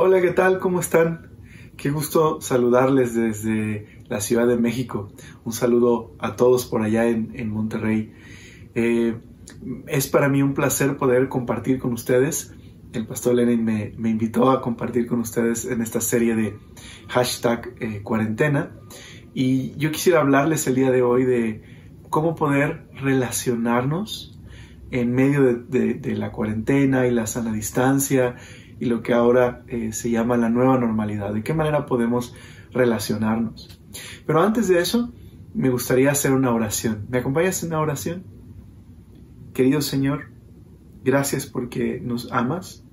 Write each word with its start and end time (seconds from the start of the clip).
Hola, 0.00 0.20
¿qué 0.20 0.30
tal? 0.30 0.60
¿Cómo 0.60 0.78
están? 0.78 1.28
Qué 1.76 1.90
gusto 1.90 2.40
saludarles 2.40 3.16
desde 3.16 4.04
la 4.08 4.20
Ciudad 4.20 4.46
de 4.46 4.56
México. 4.56 5.10
Un 5.44 5.52
saludo 5.52 6.14
a 6.20 6.36
todos 6.36 6.66
por 6.66 6.82
allá 6.82 7.08
en, 7.08 7.50
Monterrey. 7.50 8.12
Eh, 8.76 9.16
es 9.88 10.06
para 10.06 10.28
mí 10.28 10.40
un 10.40 10.54
placer 10.54 10.96
poder 10.96 11.28
compartir 11.28 11.80
con 11.80 11.92
ustedes. 11.94 12.54
El 12.92 13.08
pastor 13.08 13.34
Lenin 13.34 13.64
me, 13.64 14.08
invitó 14.08 14.52
a 14.52 14.60
compartir 14.60 15.08
con 15.08 15.18
ustedes 15.18 15.64
en 15.64 15.82
esta 15.82 16.00
serie 16.00 16.36
de 16.36 16.56
hashtag 17.08 17.74
eh, 17.80 18.00
cuarentena. 18.04 18.70
Y 19.34 19.74
yo 19.78 19.90
quisiera 19.90 20.20
hablarles 20.20 20.68
el 20.68 20.76
día 20.76 20.92
de 20.92 21.02
hoy 21.02 21.24
de 21.24 21.62
cómo 22.08 22.36
poder 22.36 22.88
relacionarnos 23.02 24.38
en 24.92 25.12
medio 25.12 25.42
de 25.42 26.14
la 26.16 26.30
cuarentena 26.30 27.08
y 27.08 27.10
la 27.10 27.26
sana 27.26 27.52
distancia 27.52 28.36
y 28.80 28.86
lo 28.86 29.02
que 29.02 29.12
ahora 29.12 29.64
eh, 29.68 29.92
se 29.92 30.10
llama 30.10 30.36
la 30.36 30.48
nueva 30.48 30.78
normalidad, 30.78 31.32
de 31.32 31.42
qué 31.42 31.54
manera 31.54 31.86
podemos 31.86 32.34
relacionarnos. 32.72 33.80
Pero 34.26 34.42
antes 34.42 34.68
de 34.68 34.80
eso, 34.80 35.12
me 35.54 35.70
gustaría 35.70 36.10
hacer 36.10 36.32
una 36.32 36.52
oración. 36.52 37.06
¿Me 37.08 37.18
acompañas 37.18 37.62
en 37.62 37.70
una 37.70 37.80
oración? 37.80 38.24
Querido 39.54 39.80
Señor, 39.80 40.30
gracias 41.02 41.46
porque 41.46 42.00
nos 42.00 42.30
amas 42.30 42.84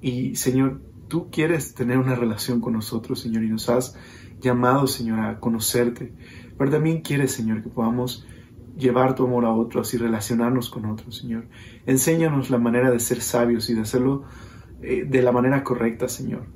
y 0.00 0.34
Señor, 0.34 0.80
tú 1.08 1.28
quieres 1.30 1.74
tener 1.74 1.98
una 1.98 2.14
relación 2.14 2.60
con 2.60 2.72
nosotros, 2.72 3.20
Señor, 3.20 3.44
y 3.44 3.48
nos 3.48 3.68
has 3.68 3.96
llamado, 4.40 4.86
Señor, 4.86 5.20
a 5.20 5.38
conocerte. 5.38 6.12
Pero 6.58 6.70
también 6.70 7.02
quieres, 7.02 7.32
Señor, 7.32 7.62
que 7.62 7.68
podamos 7.68 8.26
llevar 8.76 9.14
tu 9.14 9.24
amor 9.24 9.44
a 9.44 9.52
otros 9.52 9.94
y 9.94 9.98
relacionarnos 9.98 10.70
con 10.70 10.86
otros, 10.86 11.18
Señor. 11.18 11.46
Enséñanos 11.86 12.50
la 12.50 12.58
manera 12.58 12.90
de 12.90 12.98
ser 12.98 13.20
sabios 13.20 13.70
y 13.70 13.74
de 13.74 13.82
hacerlo 13.82 14.24
eh, 14.82 15.04
de 15.08 15.22
la 15.22 15.32
manera 15.32 15.64
correcta, 15.64 16.08
Señor. 16.08 16.46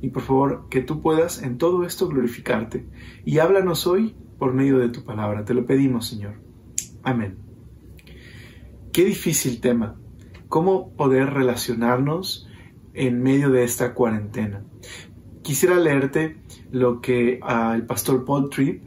Y 0.00 0.08
por 0.08 0.22
favor, 0.22 0.66
que 0.70 0.80
tú 0.80 1.00
puedas 1.00 1.42
en 1.42 1.58
todo 1.58 1.84
esto 1.84 2.08
glorificarte. 2.08 2.86
Y 3.24 3.38
háblanos 3.38 3.86
hoy 3.86 4.14
por 4.38 4.54
medio 4.54 4.78
de 4.78 4.88
tu 4.88 5.04
palabra. 5.04 5.44
Te 5.44 5.54
lo 5.54 5.66
pedimos, 5.66 6.06
Señor. 6.06 6.34
Amén. 7.02 7.36
Qué 8.92 9.04
difícil 9.04 9.60
tema. 9.60 9.96
¿Cómo 10.48 10.92
poder 10.92 11.30
relacionarnos 11.30 12.48
en 12.92 13.22
medio 13.22 13.50
de 13.50 13.64
esta 13.64 13.94
cuarentena? 13.94 14.62
Quisiera 15.42 15.76
leerte 15.76 16.38
lo 16.70 17.00
que 17.00 17.40
el 17.74 17.86
pastor 17.86 18.24
Paul 18.24 18.48
Tripp 18.50 18.82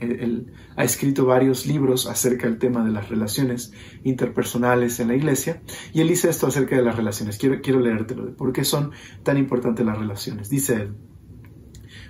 él, 0.00 0.52
ha 0.76 0.84
escrito 0.84 1.26
varios 1.26 1.66
libros 1.66 2.06
acerca 2.06 2.46
del 2.46 2.58
tema 2.58 2.84
de 2.84 2.90
las 2.90 3.08
relaciones 3.08 3.72
interpersonales 4.02 4.98
en 5.00 5.08
la 5.08 5.14
iglesia 5.14 5.62
y 5.92 6.00
él 6.00 6.08
dice 6.08 6.28
esto 6.28 6.46
acerca 6.46 6.76
de 6.76 6.82
las 6.82 6.96
relaciones. 6.96 7.38
Quiero, 7.38 7.60
quiero 7.60 7.80
leértelo 7.80 8.26
de 8.26 8.32
por 8.32 8.52
qué 8.52 8.64
son 8.64 8.92
tan 9.22 9.36
importantes 9.38 9.84
las 9.84 9.98
relaciones. 9.98 10.48
Dice 10.48 10.74
él, 10.74 10.94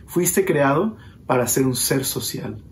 fuiste 0.06 0.44
creado 0.44 0.96
para 1.26 1.46
ser 1.46 1.66
un 1.66 1.76
ser 1.76 2.04
social. 2.04 2.62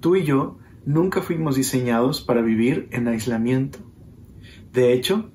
Tú 0.00 0.16
y 0.16 0.24
yo 0.24 0.58
nunca 0.84 1.22
fuimos 1.22 1.56
diseñados 1.56 2.22
para 2.22 2.42
vivir 2.42 2.88
en 2.90 3.08
aislamiento. 3.08 3.78
De 4.72 4.92
hecho, 4.92 5.30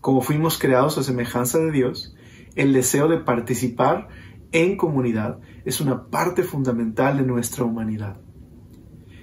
como 0.00 0.20
fuimos 0.20 0.58
creados 0.58 0.98
a 0.98 1.02
semejanza 1.02 1.58
de 1.58 1.70
Dios, 1.70 2.14
el 2.56 2.72
deseo 2.72 3.08
de 3.08 3.18
participar 3.18 4.08
en 4.52 4.76
comunidad 4.76 5.40
es 5.64 5.80
una 5.80 6.06
parte 6.08 6.42
fundamental 6.42 7.18
de 7.18 7.24
nuestra 7.24 7.64
humanidad. 7.64 8.20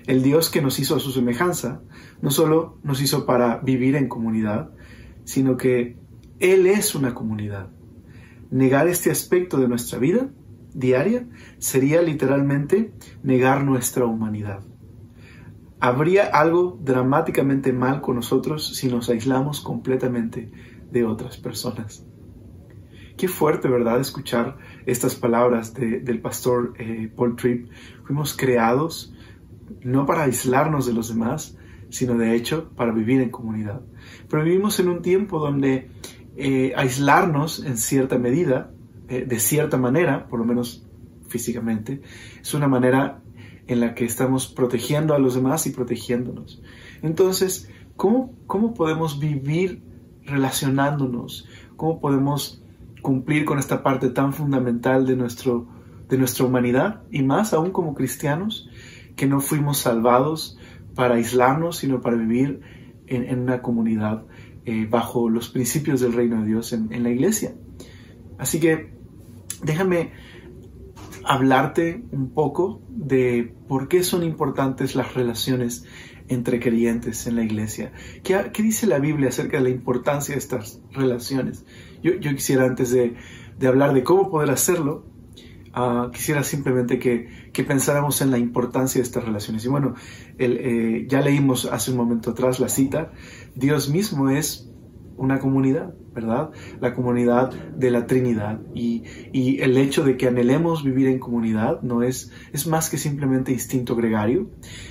El 0.07 0.23
Dios 0.23 0.49
que 0.49 0.61
nos 0.61 0.79
hizo 0.79 0.95
a 0.95 0.99
su 1.01 1.11
semejanza 1.11 1.81
no 2.21 2.31
solo 2.31 2.79
nos 2.81 3.01
hizo 3.01 3.25
para 3.25 3.57
vivir 3.57 3.97
en 3.97 4.07
comunidad, 4.07 4.71
sino 5.25 5.57
que 5.57 5.97
Él 6.39 6.65
es 6.65 6.95
una 6.95 7.13
comunidad. 7.13 7.69
Negar 8.49 8.87
este 8.87 9.11
aspecto 9.11 9.57
de 9.57 9.67
nuestra 9.67 9.99
vida 9.99 10.29
diaria 10.73 11.27
sería 11.57 12.01
literalmente 12.01 12.93
negar 13.21 13.65
nuestra 13.65 14.05
humanidad. 14.05 14.61
Habría 15.81 16.27
algo 16.27 16.79
dramáticamente 16.81 17.73
mal 17.73 17.99
con 17.99 18.15
nosotros 18.15 18.77
si 18.77 18.87
nos 18.87 19.09
aislamos 19.09 19.59
completamente 19.59 20.49
de 20.89 21.03
otras 21.03 21.35
personas. 21.35 22.05
Qué 23.17 23.27
fuerte, 23.27 23.67
¿verdad?, 23.67 23.99
escuchar 23.99 24.57
estas 24.85 25.15
palabras 25.15 25.73
del 25.73 26.21
pastor 26.21 26.73
eh, 26.77 27.11
Paul 27.13 27.35
Tripp. 27.35 27.69
Fuimos 28.05 28.37
creados 28.37 29.13
no 29.81 30.05
para 30.05 30.23
aislarnos 30.23 30.85
de 30.85 30.93
los 30.93 31.09
demás, 31.09 31.57
sino 31.89 32.17
de 32.17 32.35
hecho 32.35 32.69
para 32.75 32.91
vivir 32.91 33.21
en 33.21 33.29
comunidad. 33.29 33.81
Pero 34.29 34.43
vivimos 34.43 34.79
en 34.79 34.89
un 34.89 35.01
tiempo 35.01 35.39
donde 35.39 35.89
eh, 36.35 36.73
aislarnos 36.75 37.63
en 37.63 37.77
cierta 37.77 38.17
medida, 38.17 38.71
eh, 39.09 39.25
de 39.25 39.39
cierta 39.39 39.77
manera, 39.77 40.27
por 40.27 40.39
lo 40.39 40.45
menos 40.45 40.85
físicamente, 41.27 42.01
es 42.41 42.53
una 42.53 42.67
manera 42.67 43.21
en 43.67 43.79
la 43.79 43.93
que 43.95 44.05
estamos 44.05 44.47
protegiendo 44.47 45.13
a 45.13 45.19
los 45.19 45.35
demás 45.35 45.67
y 45.67 45.71
protegiéndonos. 45.71 46.61
Entonces, 47.01 47.69
¿cómo, 47.95 48.33
cómo 48.47 48.73
podemos 48.73 49.19
vivir 49.19 49.81
relacionándonos? 50.25 51.47
¿Cómo 51.75 51.99
podemos 51.99 52.63
cumplir 53.01 53.45
con 53.45 53.59
esta 53.59 53.83
parte 53.83 54.09
tan 54.09 54.33
fundamental 54.33 55.05
de, 55.05 55.15
nuestro, 55.15 55.67
de 56.09 56.17
nuestra 56.17 56.45
humanidad 56.45 57.03
y 57.11 57.23
más 57.23 57.53
aún 57.53 57.71
como 57.71 57.93
cristianos? 57.93 58.69
Que 59.17 59.27
no 59.27 59.41
fuimos 59.41 59.79
salvados 59.79 60.57
para 60.95 61.15
aislarnos, 61.15 61.77
sino 61.77 61.99
para 61.99 62.15
vivir 62.15 62.61
en, 63.07 63.39
una 63.39 63.61
comunidad 63.61 64.25
eh, 64.65 64.87
bajo 64.89 65.29
los 65.29 65.49
principios 65.49 65.99
del 65.99 66.13
reino 66.13 66.41
de 66.41 66.47
Dios 66.47 66.71
en, 66.71 67.03
la 67.03 67.09
iglesia. 67.09 67.55
Así 68.37 68.59
que 68.59 68.93
déjame 69.63 70.11
hablarte 71.25 72.05
un 72.11 72.29
poco 72.29 72.81
de 72.89 73.53
por 73.67 73.87
qué 73.89 74.03
son 74.03 74.23
importantes 74.23 74.95
las 74.95 75.13
relaciones 75.13 75.83
entre 76.29 76.59
creyentes 76.59 77.25
en 77.27 77.37
la 77.37 77.43
iglesia. 77.43 77.91
¿Qué, 78.23 78.51
dice 78.61 78.85
la 78.85 78.99
Biblia 78.99 79.29
acerca 79.29 79.57
de 79.57 79.63
la 79.63 79.69
importancia 79.69 80.35
de 80.35 80.39
estas 80.39 80.79
relaciones? 80.91 81.65
Yo, 82.03 82.19
quisiera 82.19 82.65
antes 82.65 82.91
de, 82.91 83.15
de, 83.57 83.67
hablar 83.67 83.93
de 83.93 84.03
cómo 84.03 84.29
poder 84.29 84.51
hacerlo, 84.51 85.05
Ah, 85.79 86.09
quisiera 86.11 86.41
simplemente 86.41 86.97
que, 86.97 87.29
pensáramos 87.63 88.21
en 88.21 88.31
la 88.31 88.39
importancia 88.39 88.99
de 88.99 89.03
estas 89.03 89.23
relaciones. 89.23 89.63
Y 89.63 89.67
bueno, 89.67 89.93
eh, 90.39 91.05
ya 91.07 91.21
leímos 91.21 91.65
hace 91.65 91.91
un 91.91 91.97
momento 91.97 92.31
atrás 92.31 92.59
la 92.59 92.67
cita, 92.67 93.11
Dios 93.53 93.87
mismo 93.87 94.31
es 94.31 94.71
una 95.17 95.37
comunidad, 95.37 95.93
¿verdad? 96.15 96.49
La 96.81 96.95
comunidad 96.95 97.51
de 97.51 97.91
la 97.91 98.07
Trinidad. 98.07 98.59
Y, 98.73 99.03
y, 99.31 99.61
el 99.61 99.77
hecho 99.77 100.03
de 100.03 100.17
que 100.17 100.25
anhelemos 100.25 100.83
vivir 100.83 101.09
en 101.09 101.19
comunidad 101.19 101.83
no 101.83 102.01
es, 102.01 102.31
es 102.53 102.65
más 102.65 102.89
que 102.89 102.97
simplemente 102.97 103.51
instinto 103.51 103.95
gregario, 103.95 104.49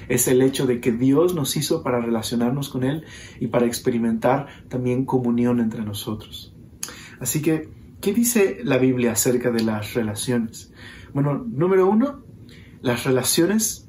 es 0.08 0.28
el 0.28 0.40
hecho 0.40 0.68
de 0.68 0.78
que 0.78 0.92
Dios 0.92 1.34
nos 1.34 1.56
hizo 1.56 1.82
para 1.82 2.00
relacionarnos 2.00 2.68
con 2.68 2.84
Él 2.84 3.02
y 3.40 3.48
para 3.48 3.66
experimentar 3.66 4.46
también 4.68 5.04
comunión 5.04 5.58
entre 5.58 5.84
nosotros. 5.84 6.54
Así 7.18 7.42
que 7.42 7.75
¿Qué 8.00 8.12
dice 8.12 8.58
la 8.62 8.78
Biblia 8.78 9.12
acerca 9.12 9.50
de 9.50 9.62
las 9.62 9.94
relaciones? 9.94 10.72
Bueno, 11.12 11.44
número 11.48 11.88
uno, 11.88 12.24
las 12.82 13.04
relaciones 13.04 13.88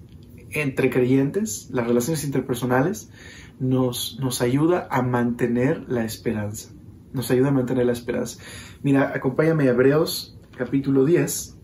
entre 0.51 0.89
creyentes, 0.89 1.69
las 1.71 1.87
relaciones 1.87 2.23
interpersonales, 2.23 3.11
nos, 3.59 4.17
nos 4.19 4.41
ayuda 4.41 4.87
a 4.89 5.01
mantener 5.01 5.85
la 5.89 6.05
esperanza. 6.05 6.69
Nos 7.13 7.31
ayuda 7.31 7.49
a 7.49 7.51
mantener 7.51 7.85
la 7.85 7.91
esperanza. 7.91 8.39
Mira, 8.81 9.11
acompáñame 9.13 9.67
a 9.67 9.71
Hebreos 9.71 10.37
capítulo 10.57 11.05
10, 11.05 11.57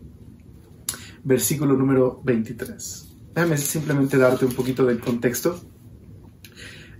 versículo 1.24 1.74
número 1.74 2.20
23. 2.24 3.16
Déjame 3.34 3.56
simplemente 3.56 4.18
darte 4.18 4.44
un 4.44 4.52
poquito 4.52 4.84
del 4.84 5.00
contexto. 5.00 5.60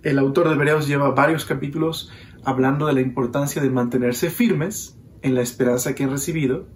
El 0.03 0.19
autor 0.19 0.49
de 0.49 0.55
Hebreos 0.55 0.89
lleva 0.89 1.11
varios 1.11 1.45
capítulos 1.45 2.11
hablando 2.45 2.87
de 2.87 2.95
la 2.95 3.01
importancia 3.01 3.63
de 3.63 3.71
mantenerse 3.71 4.31
firmes 4.31 4.99
en 5.25 5.35
la 5.35 5.41
esperanza 5.41 5.95
que 5.95 6.05
han 6.05 6.11
recibido 6.11 6.67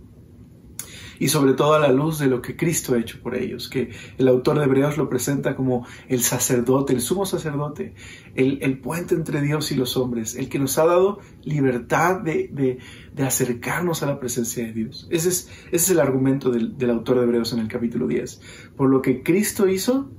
y 1.18 1.28
sobre 1.28 1.52
todo 1.52 1.74
a 1.74 1.80
la 1.80 1.92
luz 1.92 2.18
de 2.18 2.28
lo 2.28 2.40
que 2.40 2.56
Cristo 2.56 2.94
ha 2.94 2.98
hecho 2.98 3.20
por 3.20 3.34
ellos, 3.34 3.68
que 3.68 3.90
el 4.18 4.28
autor 4.28 4.58
de 4.58 4.64
Hebreos 4.64 4.96
lo 4.96 5.08
presenta 5.08 5.54
como 5.54 5.86
el 6.08 6.22
sacerdote, 6.22 6.92
el 6.92 7.00
sumo 7.00 7.26
sacerdote, 7.26 7.94
el, 8.34 8.78
puente 8.78 9.14
entre 9.14 9.42
Dios 9.42 9.70
y 9.72 9.74
los 9.74 9.96
hombres, 9.96 10.36
el 10.36 10.48
que 10.48 10.58
nos 10.58 10.78
ha 10.78 10.86
dado 10.86 11.18
libertad 11.42 12.20
de, 12.20 12.78
acercarnos 13.18 14.02
a 14.02 14.06
la 14.06 14.20
presencia 14.20 14.64
de 14.64 14.72
Dios. 14.72 15.08
Ese 15.10 15.28
es, 15.28 15.50
ese 15.66 15.76
es 15.76 15.90
el 15.90 16.00
argumento 16.00 16.50
del, 16.50 16.78
del 16.78 16.90
autor 16.90 17.18
de 17.18 17.24
Hebreos 17.24 17.52
en 17.52 17.58
el 17.58 17.68
capítulo 17.68 18.06
10. 18.06 18.40
Por 18.76 18.88
lo 18.88 19.02
que 19.02 19.22
Cristo 19.22 19.68
hizo, 19.68 20.10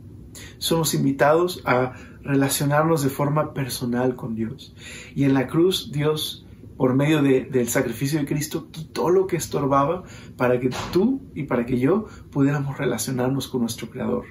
somos 0.57 0.93
invitados 0.93 1.61
a 1.65 1.93
relacionarnos 2.23 3.01
de 3.03 3.09
forma 3.09 3.53
personal 3.53 4.15
con 4.15 4.35
Dios. 4.35 4.75
Y 5.15 5.23
en 5.23 5.33
la 5.33 5.47
cruz 5.47 5.91
Dios 5.91 6.45
por 6.79 6.95
medio 6.95 7.21
del 7.21 7.67
sacrificio 7.67 8.21
de 8.21 8.25
Cristo, 8.25 8.69
quitó 8.71 9.09
lo 9.09 9.27
que 9.27 9.35
estorbaba 9.35 10.05
para 10.37 10.61
que 10.61 10.69
tú 10.93 11.19
y 11.35 11.43
para 11.43 11.65
que 11.65 11.77
yo 11.77 12.07
pudiéramos 12.31 12.77
relacionarnos 12.77 13.49
con 13.49 13.59
nuestro 13.59 13.89
Creador. 13.89 14.23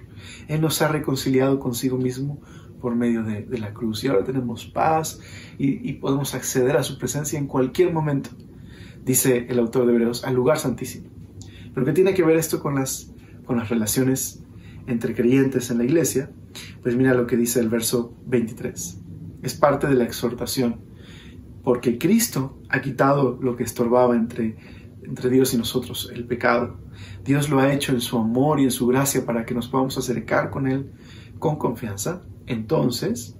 Él 0.48 0.62
nos 0.62 0.80
ha 0.80 0.88
reconciliado 0.88 1.60
consigo 1.60 1.98
mismo 1.98 2.40
por 2.80 2.96
medio 2.96 3.22
de, 3.22 3.46
la 3.58 3.74
cruz 3.74 4.02
y 4.02 4.08
ahora 4.08 4.24
tenemos 4.24 4.64
paz 4.64 5.20
y, 5.58 5.92
podemos 5.92 6.34
acceder 6.34 6.78
a 6.78 6.82
su 6.82 6.96
presencia 6.96 7.38
en 7.38 7.48
cualquier 7.48 7.92
momento. 7.92 8.30
dice 9.04 9.44
el 9.50 9.58
autor 9.58 9.84
de 9.84 9.92
Hebreos, 9.92 10.24
al 10.24 10.34
lugar 10.34 10.58
santísimo. 10.58 11.10
Pero 11.74 11.84
¿qué 11.84 11.92
tiene 11.92 12.14
que 12.14 12.24
ver 12.24 12.38
esto 12.38 12.62
con 12.62 12.76
las, 12.76 13.12
con 13.44 13.58
las 13.58 13.68
relaciones 13.68 14.42
entre 14.86 15.14
creyentes 15.14 15.70
en 15.70 15.76
la 15.76 15.84
iglesia? 15.84 16.30
Pues 16.80 16.96
mira 16.96 17.12
lo 17.12 17.26
que 17.26 17.36
dice 17.36 17.60
el 17.60 17.68
verso 17.68 18.16
23. 18.24 19.02
Es 19.42 19.52
parte 19.52 19.86
de 19.86 19.96
la 19.96 20.04
exhortación. 20.04 20.87
Porque 21.68 21.98
Cristo 21.98 22.62
ha 22.70 22.80
quitado 22.80 23.38
lo 23.42 23.54
que 23.54 23.62
estorbaba 23.62 24.16
entre, 24.16 24.56
entre 25.02 25.28
Dios 25.28 25.52
y 25.52 25.58
nosotros, 25.58 26.10
el 26.14 26.24
pecado. 26.24 26.80
Dios 27.22 27.50
lo 27.50 27.58
ha 27.58 27.74
hecho 27.74 27.92
en 27.92 28.00
su 28.00 28.16
amor 28.16 28.58
y 28.58 28.64
en 28.64 28.70
su 28.70 28.86
gracia 28.86 29.26
para 29.26 29.44
que 29.44 29.52
nos 29.52 29.68
podamos 29.68 29.98
acercar 29.98 30.48
con 30.48 30.66
Él 30.66 30.90
con 31.38 31.56
confianza. 31.56 32.22
Entonces, 32.46 33.36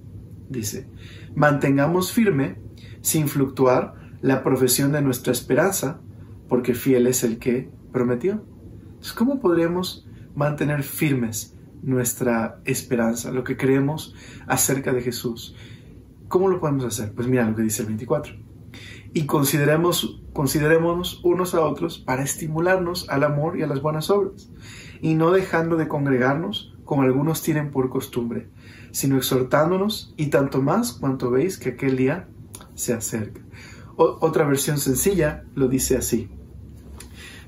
dice, 0.47 0.87
mantengamos 1.33 2.13
firme, 2.13 2.59
sin 3.01 3.27
fluctuar, 3.27 3.95
la 4.21 4.43
profesión 4.43 4.91
de 4.91 5.01
nuestra 5.01 5.33
esperanza, 5.33 5.99
porque 6.47 6.75
fiel 6.75 7.07
es 7.07 7.23
el 7.23 7.39
que 7.39 7.71
prometió. 7.91 8.45
Entonces, 8.89 9.13
¿cómo 9.13 9.39
podremos 9.39 10.07
mantener 10.35 10.83
firmes 10.83 11.57
nuestra 11.81 12.61
esperanza, 12.63 13.31
lo 13.31 13.43
que 13.43 13.57
creemos 13.57 14.13
acerca 14.45 14.93
de 14.93 15.01
Jesús? 15.01 15.55
¿Cómo 16.29 16.47
lo 16.47 16.59
podemos 16.59 16.85
hacer? 16.85 17.11
Pues 17.13 17.27
mira 17.27 17.49
lo 17.49 17.55
que 17.55 17.63
dice 17.63 17.81
el 17.81 17.87
24. 17.87 18.35
Y 19.13 19.25
consideremos, 19.25 20.21
considerémonos 20.31 21.21
unos 21.23 21.55
a 21.55 21.61
otros 21.61 21.97
para 21.97 22.21
estimularnos 22.21 23.09
al 23.09 23.23
amor 23.23 23.57
y 23.57 23.63
a 23.63 23.67
las 23.67 23.81
buenas 23.81 24.11
obras, 24.11 24.51
y 25.01 25.15
no 25.15 25.31
dejando 25.31 25.75
de 25.75 25.87
congregarnos 25.87 26.77
como 26.85 27.01
algunos 27.01 27.41
tienen 27.41 27.71
por 27.71 27.89
costumbre, 27.89 28.47
sino 28.91 29.17
exhortándonos 29.17 30.13
y 30.17 30.27
tanto 30.27 30.61
más 30.61 30.93
cuanto 30.93 31.31
veis 31.31 31.57
que 31.57 31.69
aquel 31.69 31.97
día 31.97 32.27
se 32.75 32.93
acerca. 32.93 33.41
otra 33.95 34.45
versión 34.45 34.77
sencilla 34.77 35.45
lo 35.55 35.67
dice 35.67 35.97
así. 35.97 36.29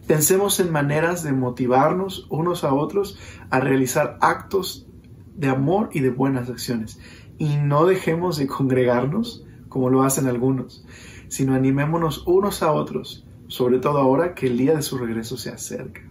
Pensemos 0.07 0.59
en 0.59 0.71
maneras 0.71 1.23
de 1.23 1.33
motivarnos 1.33 2.25
unos 2.31 2.63
a 2.63 2.73
otros 2.73 3.19
a 3.51 3.59
realizar 3.59 4.17
actos 4.21 4.87
de 5.35 5.49
amor 5.49 5.89
y 5.93 6.01
de 6.01 6.09
buenas 6.09 6.49
acciones. 6.49 6.99
Y 7.41 7.57
no 7.57 7.87
dejemos 7.87 8.37
de 8.37 8.45
congregarnos 8.45 9.43
como 9.67 9.89
lo 9.89 10.03
hacen 10.03 10.27
algunos, 10.27 10.85
sino 11.27 11.55
animémonos 11.55 12.21
unos 12.27 12.61
a 12.61 12.71
otros, 12.71 13.25
sobre 13.47 13.79
todo 13.79 13.97
ahora 13.97 14.35
que 14.35 14.45
el 14.45 14.59
día 14.59 14.75
de 14.75 14.83
su 14.83 14.99
regreso 14.99 15.37
se 15.37 15.49
acerca. 15.49 16.01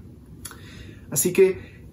Así 1.09 1.33
que 1.33 1.87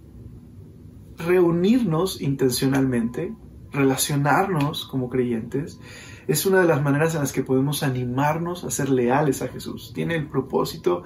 reunirnos 1.20 2.20
intencionalmente, 2.20 3.32
relacionarnos 3.72 4.88
como 4.88 5.08
creyentes, 5.08 5.80
es 6.28 6.48
una 6.48 6.62
de 6.62 6.68
las 6.68 6.82
maneras 6.82 7.14
en 7.14 7.22
las 7.22 7.32
que 7.32 7.44
podemos 7.44 7.84
animarnos 7.84 8.64
a 8.64 8.72
ser 8.72 8.90
leales 8.90 9.44
a 9.44 9.50
Jesús. 9.50 9.92
Tiene 9.94 10.16
el 10.16 10.28
propósito 10.28 11.04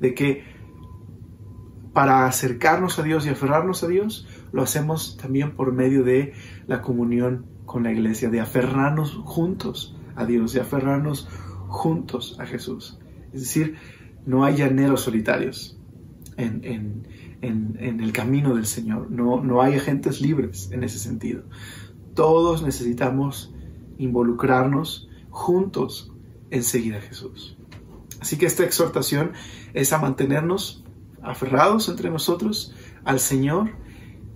de 0.00 0.14
que 0.14 0.44
para 1.92 2.24
acercarnos 2.26 2.98
a 2.98 3.02
Dios 3.02 3.26
y 3.26 3.30
aferrarnos 3.30 3.82
a 3.82 3.88
Dios, 3.88 4.26
lo 4.56 4.62
hacemos 4.62 5.18
también 5.18 5.54
por 5.54 5.70
medio 5.74 6.02
de 6.02 6.32
la 6.66 6.80
comunión 6.80 7.44
con 7.66 7.82
la 7.82 7.92
iglesia, 7.92 8.30
de 8.30 8.40
aferrarnos 8.40 9.12
juntos 9.22 9.94
a 10.14 10.24
Dios, 10.24 10.54
de 10.54 10.62
aferrarnos 10.62 11.28
juntos 11.68 12.38
a 12.40 12.46
Jesús. 12.46 12.98
Es 13.34 13.42
decir, 13.42 13.76
no 14.24 14.46
hay 14.46 14.56
llaneros 14.56 15.02
solitarios 15.02 15.78
en, 16.38 17.06
el 17.42 18.12
camino 18.14 18.54
del 18.54 18.64
Señor, 18.64 19.10
no, 19.10 19.44
no 19.44 19.60
hay 19.60 19.74
agentes 19.74 20.22
libres 20.22 20.70
en 20.72 20.84
ese 20.84 20.98
sentido. 20.98 21.42
Todos 22.14 22.62
necesitamos 22.62 23.54
involucrarnos 23.98 25.10
juntos 25.28 26.14
en 26.50 26.62
seguir 26.62 26.94
a 26.94 27.02
Jesús. 27.02 27.58
Así 28.20 28.38
que 28.38 28.46
esta 28.46 28.64
exhortación 28.64 29.32
es 29.74 29.92
a 29.92 29.98
mantenernos 29.98 30.82
aferrados 31.22 31.90
entre 31.90 32.08
nosotros 32.08 32.74
al 33.04 33.20
Señor 33.20 33.84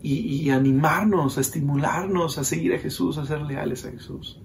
y, 0.03 0.51
animarnos, 0.51 1.39
a 1.39 1.41
estimularnos 1.41 2.39
a 2.39 2.45
seguir 2.45 2.75
a 2.75 2.79
Jesús, 2.79 3.19
a 3.19 3.27
ser 3.27 3.43
leales 3.43 3.85
a 3.85 3.91
Jesús. 3.91 4.41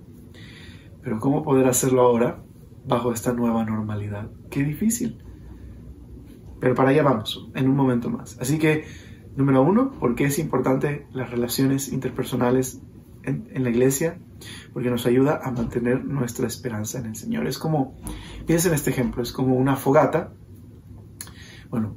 Pero 1.02 1.20
¿cómo 1.20 1.44
poder 1.44 1.68
hacerlo 1.68 2.02
ahora 2.02 2.44
bajo 2.88 3.14
esta 3.14 3.34
nueva 3.34 3.64
normalidad? 3.64 4.30
Qué 4.50 4.64
difícil. 4.64 5.24
Pero 6.60 6.76
para 6.76 6.90
allá 6.90 7.04
vamos, 7.04 7.50
en 7.56 7.70
un 7.70 7.76
momento 7.76 8.10
más. 8.10 8.38
Así 8.40 8.58
que, 8.58 8.86
número 9.36 9.62
uno, 9.62 9.92
¿por 9.92 10.16
qué 10.16 10.26
es 10.26 10.40
importante 10.40 11.08
las 11.14 11.30
relaciones 11.30 11.92
interpersonales 11.92 12.82
en, 13.24 13.64
la 13.64 13.70
iglesia? 13.70 14.20
Porque 14.74 14.90
nos 14.90 15.06
ayuda 15.06 15.40
a 15.44 15.52
mantener 15.52 16.04
nuestra 16.04 16.48
esperanza 16.48 17.00
en 17.00 17.06
el 17.06 17.16
Señor. 17.16 17.48
Es 17.48 17.60
como, 17.60 17.96
piensen 18.46 18.72
en 18.72 18.76
este 18.76 18.90
ejemplo, 18.90 19.22
es 19.22 19.32
como 19.32 19.56
una 19.56 19.76
fogata. 19.76 20.34
Bueno, 21.70 21.96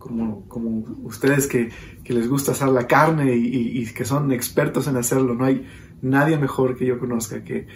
como, 0.00 0.48
como 0.48 0.82
ustedes 1.04 1.46
que, 1.46 1.70
les 2.04 2.28
gusta 2.28 2.50
asar 2.50 2.70
la 2.70 2.88
carne 2.88 3.36
y, 3.36 3.86
que 3.92 4.04
son 4.04 4.32
expertos 4.32 4.88
en 4.88 4.96
hacerlo, 4.96 5.34
no 5.34 5.44
hay 5.44 5.64
nadie 6.02 6.36
mejor 6.38 6.76
que 6.76 6.86
yo 6.86 6.98
conozca 6.98 7.44
que, 7.44 7.68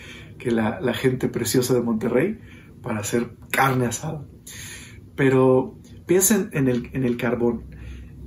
la, 0.47 0.95
gente 0.95 1.29
preciosa 1.29 1.75
de 1.75 1.83
Monterrey 1.83 2.41
para 2.83 2.99
hacer 2.99 3.37
carne 3.53 3.87
asada. 3.87 4.25
Pero 5.15 5.79
piensen 6.07 6.51
en 6.53 6.67
el, 6.67 6.91
en 6.93 7.05
el 7.05 7.17
carbón. 7.17 7.63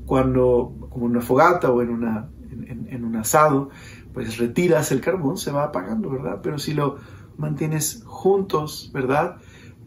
Cuando, 0.06 0.88
como 0.90 1.08
en 1.08 1.12
una 1.12 1.22
fogata 1.22 1.70
o 1.70 1.82
en, 1.82 1.90
una, 1.90 2.30
en 2.50 3.04
un 3.04 3.18
asado, 3.18 3.70
pues 4.14 4.38
retiras 4.38 4.94
el 4.94 5.02
carbón, 5.02 5.38
se 5.38 5.52
va 5.52 5.66
apagando, 5.66 6.10
¿verdad? 6.10 6.40
Pero 6.42 6.58
si 6.58 6.74
lo 6.74 6.98
mantienes 7.38 8.04
juntos, 8.06 8.90
¿verdad? 8.94 9.38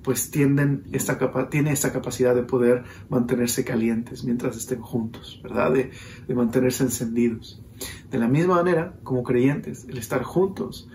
Pues 0.02 0.30
tienden 0.30 0.84
esta 0.92 1.18
tiene 1.50 1.72
esta 1.72 1.92
capacidad 1.92 2.34
de 2.34 2.42
poder 2.42 2.84
mantenerse 3.08 3.64
calientes 3.64 4.24
mientras 4.24 4.56
estén 4.56 4.80
juntos, 4.80 5.40
¿verdad? 5.42 5.72
De, 5.72 5.90
de, 6.26 6.34
mantenerse 6.34 6.84
encendidos. 6.84 7.62
De 8.10 8.18
la 8.18 8.28
misma 8.28 8.56
manera, 8.56 8.94
como 9.02 9.22
creyentes, 9.22 9.86
el 9.88 9.98
estar 9.98 10.22
juntos, 10.22 10.88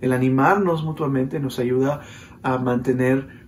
el 0.00 0.12
animarnos 0.12 0.84
mutuamente 0.84 1.40
nos 1.40 1.58
ayuda 1.58 2.02
a 2.42 2.58
mantener 2.58 3.40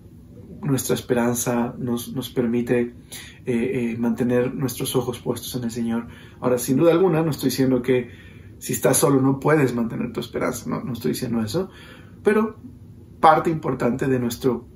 nuestra 0.63 0.95
esperanza, 0.95 1.75
nos, 1.79 2.13
nos 2.13 2.31
permite 2.31 2.81
eh, 2.81 2.95
eh, 3.47 3.97
mantener 3.99 4.55
nuestros 4.55 4.95
ojos 4.95 5.19
puestos 5.19 5.55
en 5.57 5.65
el 5.65 5.71
Señor. 5.71 6.07
Ahora, 6.41 6.59
sin 6.59 6.77
duda 6.77 6.93
alguna, 6.93 7.23
no 7.23 7.31
estoy 7.31 7.51
diciendo 7.51 7.83
que 7.83 8.11
si 8.59 8.73
estás 8.73 8.99
solo 8.99 9.21
no 9.21 9.41
puedes 9.41 9.75
mantener 9.75 10.13
tu 10.13 10.21
esperanza, 10.21 10.71
no, 10.71 10.83
no 10.85 10.93
estoy 10.93 11.13
diciendo 11.13 11.43
eso, 11.43 11.69
pero 12.23 12.57
parte 13.21 13.51
importante 13.51 14.07
de 14.07 14.21
nuestro 14.21 14.67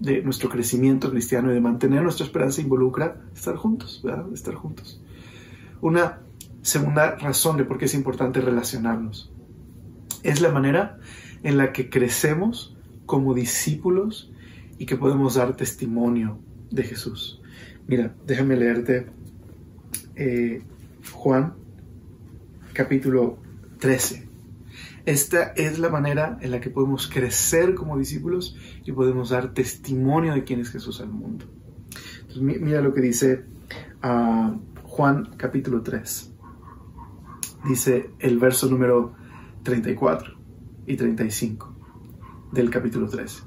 de 0.00 0.22
nuestro 0.22 0.48
crecimiento 0.48 1.10
cristiano 1.10 1.50
y 1.50 1.54
de 1.54 1.60
mantener 1.60 2.02
nuestra 2.02 2.26
esperanza 2.26 2.60
involucra 2.60 3.22
estar 3.34 3.54
juntos. 3.56 4.02
Estar 4.32 4.54
juntos. 4.54 5.00
Una 5.80 6.20
segunda 6.62 7.16
razón 7.16 7.56
de 7.56 7.64
por 7.64 7.78
qué 7.78 7.84
es 7.84 7.94
importante 7.94 8.40
relacionarnos 8.40 9.32
es 10.22 10.40
la 10.40 10.50
manera 10.50 10.98
en 11.42 11.56
la 11.56 11.72
que 11.72 11.88
crecemos 11.88 12.76
como 13.06 13.34
discípulos 13.34 14.32
y 14.78 14.86
que 14.86 14.96
podemos 14.96 15.34
dar 15.34 15.56
testimonio 15.56 16.38
de 16.70 16.82
Jesús. 16.82 17.40
Mira, 17.86 18.14
déjame 18.26 18.56
leerte 18.56 19.06
eh, 20.16 20.62
Juan 21.12 21.54
capítulo 22.72 23.38
13. 23.78 24.29
Esta 25.06 25.52
es 25.56 25.78
la 25.78 25.88
manera 25.88 26.38
en 26.40 26.50
la 26.50 26.60
que 26.60 26.70
podemos 26.70 27.08
crecer 27.08 27.74
como 27.74 27.98
discípulos 27.98 28.56
y 28.84 28.92
podemos 28.92 29.30
dar 29.30 29.54
testimonio 29.54 30.34
de 30.34 30.44
quién 30.44 30.60
es 30.60 30.70
Jesús 30.70 31.00
al 31.00 31.08
mundo. 31.08 31.46
Mira 32.40 32.80
lo 32.80 32.94
que 32.94 33.00
dice 33.00 33.44
ah, 34.02 34.54
Juan 34.84 35.30
capítulo 35.36 35.82
3. 35.82 36.32
Dice 37.68 38.10
el 38.18 38.38
verso 38.38 38.68
número 38.68 39.14
34 39.62 40.34
y 40.86 40.96
35 40.96 41.74
del 42.52 42.70
capítulo 42.70 43.08
3. 43.08 43.46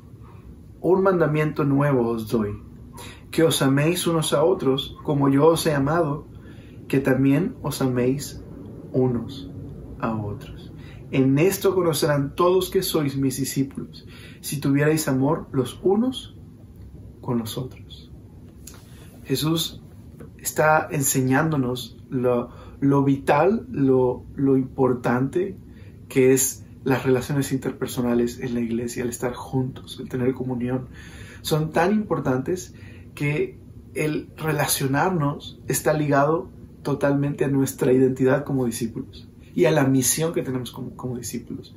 Un 0.82 1.02
mandamiento 1.02 1.64
nuevo 1.64 2.10
os 2.10 2.30
doy, 2.30 2.62
que 3.32 3.44
os 3.44 3.62
améis 3.62 4.06
unos 4.08 4.34
a 4.34 4.44
otros 4.44 4.98
como 5.04 5.30
yo 5.30 5.48
os 5.48 5.66
he 5.66 5.74
amado, 5.74 6.28
que 6.88 7.00
también 7.00 7.56
os 7.62 7.82
améis 7.82 8.44
unos 8.92 9.50
a 10.00 10.16
otros. 10.16 10.63
En 11.14 11.38
esto 11.38 11.76
conocerán 11.76 12.34
todos 12.34 12.72
que 12.72 12.82
sois 12.82 13.16
mis 13.16 13.38
discípulos, 13.38 14.08
si 14.42 14.60
tuvierais 14.60 15.08
amor 15.08 15.48
los 15.52 15.80
unos 15.84 16.36
con 17.22 17.38
los 17.38 17.56
otros. 17.56 18.12
Jesús 19.24 19.84
está 20.40 20.88
enseñándonos 20.90 21.98
lo, 22.10 23.04
vital, 23.04 23.68
lo, 23.70 24.26
lo 24.36 24.58
importante 24.58 25.56
que 26.10 26.34
es 26.34 26.66
las 26.84 27.04
relaciones 27.04 27.52
interpersonales 27.52 28.40
en 28.40 28.56
la 28.56 28.62
iglesia, 28.62 29.04
el 29.04 29.10
estar 29.10 29.36
juntos, 29.36 30.00
el 30.02 30.10
tener 30.10 30.34
comunión. 30.34 30.88
Son 31.44 31.70
tan 31.70 31.94
importantes 31.94 32.74
que 33.14 33.60
el 33.94 34.32
relacionarnos 34.36 35.62
está 35.68 35.94
ligado 35.94 36.50
totalmente 36.82 37.46
a 37.46 37.50
nuestra 37.50 37.94
identidad 37.94 38.46
como 38.46 38.66
discípulos 38.66 39.30
y 39.54 39.66
a 39.66 39.72
la 39.72 39.86
misión 39.86 40.34
que 40.34 40.42
tenemos 40.42 40.72
como, 40.72 41.18
discípulos. 41.18 41.76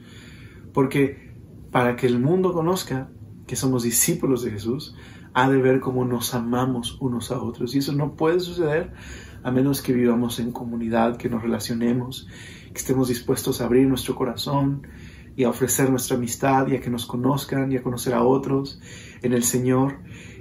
Porque 0.72 1.34
para 1.70 1.96
que 1.96 2.06
el 2.06 2.18
mundo 2.18 2.52
conozca 2.52 3.10
que 3.46 3.56
somos 3.56 3.82
discípulos 3.82 4.42
de 4.42 4.50
Jesús, 4.50 4.94
ha 5.34 5.50
de 5.50 5.60
ver 5.60 5.80
cómo 5.80 6.04
nos 6.04 6.34
amamos 6.34 6.96
unos 7.00 7.30
a 7.30 7.40
otros. 7.40 7.74
Y 7.74 7.78
eso 7.78 7.92
no 7.92 8.16
puede 8.16 8.40
suceder 8.40 8.92
a 9.42 9.50
menos 9.50 9.82
que 9.82 9.92
vivamos 9.92 10.40
en 10.40 10.50
comunidad, 10.52 11.16
que 11.16 11.28
nos 11.28 11.42
relacionemos, 11.42 12.26
que 12.72 12.78
estemos 12.78 13.08
dispuestos 13.08 13.60
a 13.60 13.66
abrir 13.66 13.86
nuestro 13.86 14.16
corazón 14.16 14.86
y 15.36 15.44
a 15.44 15.50
ofrecer 15.50 15.90
nuestra 15.90 16.16
amistad 16.16 16.66
y 16.68 16.76
a 16.76 16.80
que 16.80 16.90
nos 16.90 17.06
conozcan 17.06 17.70
y 17.70 17.76
a 17.76 17.82
conocer 17.82 18.14
a 18.14 18.24
otros 18.24 18.80
en 19.22 19.34
el 19.34 19.44
Señor 19.44 19.98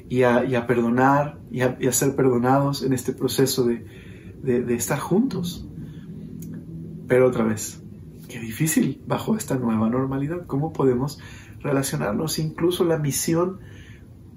y 0.10 0.24
a, 0.24 0.68
perdonar 0.68 1.40
y 1.52 1.62
a, 1.62 1.92
ser 1.92 2.16
perdonados 2.16 2.84
en 2.84 2.94
este 2.94 3.12
proceso 3.12 3.66
de, 3.66 4.76
estar 4.76 5.00
juntos. 5.00 5.68
Pero 7.08 7.28
otra 7.28 7.44
vez, 7.44 7.82
qué 8.28 8.40
difícil 8.40 9.04
bajo 9.06 9.36
esta 9.36 9.56
nueva 9.56 9.90
normalidad. 9.90 10.46
¿Cómo 10.48 10.74
podemos 10.74 11.20
relacionarnos? 11.62 12.40
Incluso 12.40 12.84
la 12.84 12.98
misión, 12.98 13.60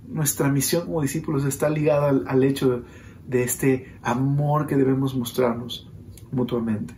nuestra 0.06 0.50
misión 0.50 0.86
como 0.86 1.02
discípulos 1.02 1.44
está 1.44 1.70
ligada 1.70 2.08
al, 2.08 2.44
hecho 2.44 2.84
de, 3.26 3.42
este 3.42 3.96
amor 4.02 4.66
que 4.66 4.76
debemos 4.76 5.14
mostrarnos 5.14 5.90
mutuamente. 6.30 6.94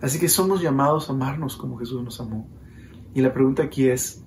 Así 0.00 0.18
que 0.18 0.28
somos 0.28 0.60
llamados 0.60 1.08
a 1.08 1.12
amarnos 1.12 1.56
como 1.56 1.78
Jesús 1.78 2.02
nos 2.02 2.20
amó. 2.20 2.48
Y 3.14 3.20
la 3.22 3.32
pregunta 3.32 3.62
aquí 3.62 3.88
es, 3.88 4.24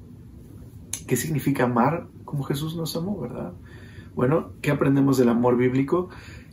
¿qué 1.07 1.15
significa 1.15 1.65
amar 1.65 2.07
como 2.25 2.43
Jesús 2.43 2.75
nos 2.75 2.95
amó, 2.95 3.19
verdad? 3.19 3.53
Bueno, 4.15 4.53
¿qué 4.62 4.71
aprendemos 4.71 5.17
del 5.17 5.29
amor 5.29 5.57
bíblico? 5.57 6.09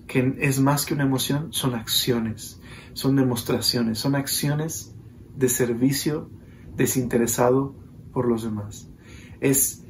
Que 0.07 0.37
es 0.39 0.61
más 0.61 0.85
que 0.85 0.95
una 0.95 1.05
emoción, 1.05 1.49
son 1.51 1.75
acciones, 1.75 2.61
son 2.97 3.15
demostraciones, 3.15 3.99
son 3.99 4.15
acciones 4.15 4.95
de 5.37 5.51
servicio 5.51 6.31
desinteresado 6.77 7.75
por 8.11 8.27
los 8.27 8.43
demás. 8.43 8.89
Es 9.43 9.85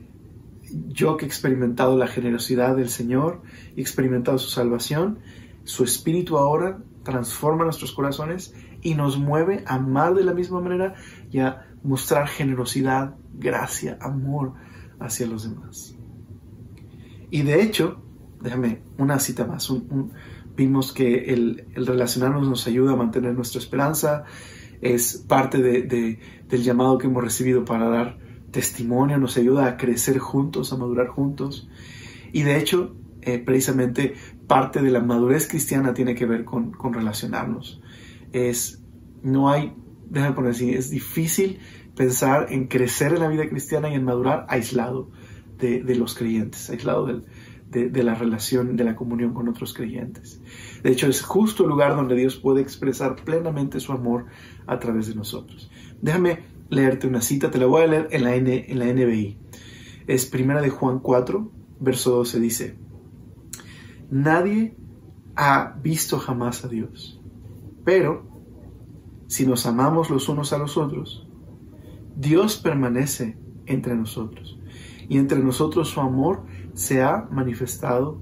yo 0.88 1.16
que 1.16 1.25
he 1.25 1.28
experimentado 1.28 1.96
la 1.96 2.08
generosidad 2.08 2.75
del 2.75 2.88
Señor 2.88 3.42
y 3.76 3.80
experimentado 3.80 4.38
su 4.38 4.50
salvación, 4.50 5.20
su 5.62 5.84
espíritu 5.84 6.36
ahora 6.36 6.80
transforma 7.04 7.62
nuestros 7.62 7.92
corazones 7.92 8.52
y 8.82 8.96
nos 8.96 9.16
mueve 9.16 9.62
a 9.68 9.76
amar 9.76 10.14
de 10.14 10.25
la 10.25 10.34
misma 10.34 10.60
manera 10.60 10.94
y 11.30 11.38
a 11.38 11.64
mostrar 11.84 12.26
generosidad, 12.26 13.14
gracia, 13.34 13.98
amor 14.00 14.54
hacia 14.98 15.28
los 15.28 15.48
demás. 15.48 15.94
Y 17.30 17.42
de 17.42 17.62
hecho, 17.62 18.02
déjame 18.42 18.82
una 18.98 19.20
cita 19.20 19.46
más, 19.46 19.70
vimos 20.56 20.92
que 20.92 21.32
el, 21.32 21.66
el 21.75 21.86
relacionarnos 21.86 22.48
nos 22.48 22.66
ayuda 22.66 22.92
a 22.92 22.96
mantener 22.96 23.34
nuestra 23.34 23.60
esperanza, 23.60 24.25
es 24.80 25.25
parte 25.28 25.62
de, 25.62 26.18
del 26.48 26.62
llamado 26.62 26.98
que 26.98 27.06
hemos 27.06 27.22
recibido 27.22 27.64
para 27.64 27.88
dar 27.88 28.18
testimonio, 28.50 29.18
nos 29.18 29.36
ayuda 29.36 29.66
a 29.66 29.76
crecer 29.76 30.18
juntos, 30.18 30.72
a 30.72 30.76
madurar 30.76 31.08
juntos. 31.08 31.68
Y 32.32 32.42
de 32.42 32.56
hecho, 32.58 32.96
eh, 33.22 33.38
precisamente 33.38 34.14
parte 34.46 34.82
de 34.82 34.90
la 34.90 35.00
madurez 35.00 35.48
cristiana 35.48 35.94
tiene 35.94 36.14
que 36.14 36.26
ver 36.26 36.44
con, 36.44 36.72
relacionarnos. 36.92 37.82
Es, 38.32 38.82
no 39.22 39.50
hay, 39.50 39.75
déjame 40.08 40.34
poner 40.34 40.50
así, 40.52 40.70
es 40.70 40.90
difícil 40.90 41.58
pensar 41.96 42.46
en 42.50 42.66
crecer 42.66 43.14
en 43.14 43.20
la 43.20 43.28
vida 43.28 43.48
cristiana 43.48 43.88
y 43.88 43.94
en 43.94 44.04
madurar 44.04 44.46
aislado 44.48 45.10
de, 45.58 45.82
de 45.82 45.94
los 45.96 46.14
creyentes, 46.14 46.68
aislado 46.68 47.06
del, 47.06 47.25
de, 47.70 48.02
la 48.02 48.14
relación, 48.14 48.76
de 48.76 48.85
la 48.85 48.96
comunión 48.96 49.35
con 49.35 49.49
otros 49.49 49.75
creyentes. 49.75 50.40
De 50.82 50.90
hecho, 50.90 51.08
es 51.08 51.23
justo 51.23 51.64
el 51.64 51.70
lugar 51.70 51.96
donde 51.96 52.14
Dios 52.14 52.37
puede 52.37 52.62
expresar 52.62 53.16
plenamente 53.16 53.80
su 53.80 53.92
amor 53.92 54.26
a 54.66 54.78
través 54.78 55.08
de 55.08 55.14
nosotros. 55.14 55.70
Déjame 56.00 56.44
leerte 56.70 57.06
una 57.06 57.20
cita, 57.20 57.50
te 57.50 57.58
la 57.58 57.66
voy 57.66 57.82
a 57.82 57.87
leer 57.87 58.08
en 58.12 58.25
la, 58.25 58.35
en 58.35 58.78
la 58.78 58.87
NBI. 58.87 59.38
Es 60.06 60.26
primera 60.26 60.62
de 60.62 60.70
Juan 60.70 61.00
4, 61.00 61.50
verso 61.80 62.11
12, 62.12 62.40
dice, 62.40 62.78
Nadie 64.11 64.76
ha 65.35 65.76
visto 65.82 66.18
jamás 66.18 66.64
a 66.64 66.68
Dios, 66.68 67.20
pero 67.85 68.25
si 69.26 69.44
nos 69.44 69.66
amamos 69.66 70.08
los 70.08 70.28
unos 70.28 70.52
a 70.52 70.58
los 70.58 70.76
otros, 70.76 71.26
Dios 72.16 72.56
permanece 72.56 73.37
entre 73.66 73.96
nosotros 73.96 74.58
y 75.08 75.18
entre 75.18 75.40
nosotros 75.40 75.88
su 75.88 76.00
amor 76.00 76.44
se 76.76 77.02
ha 77.02 77.26
manifestado 77.30 78.21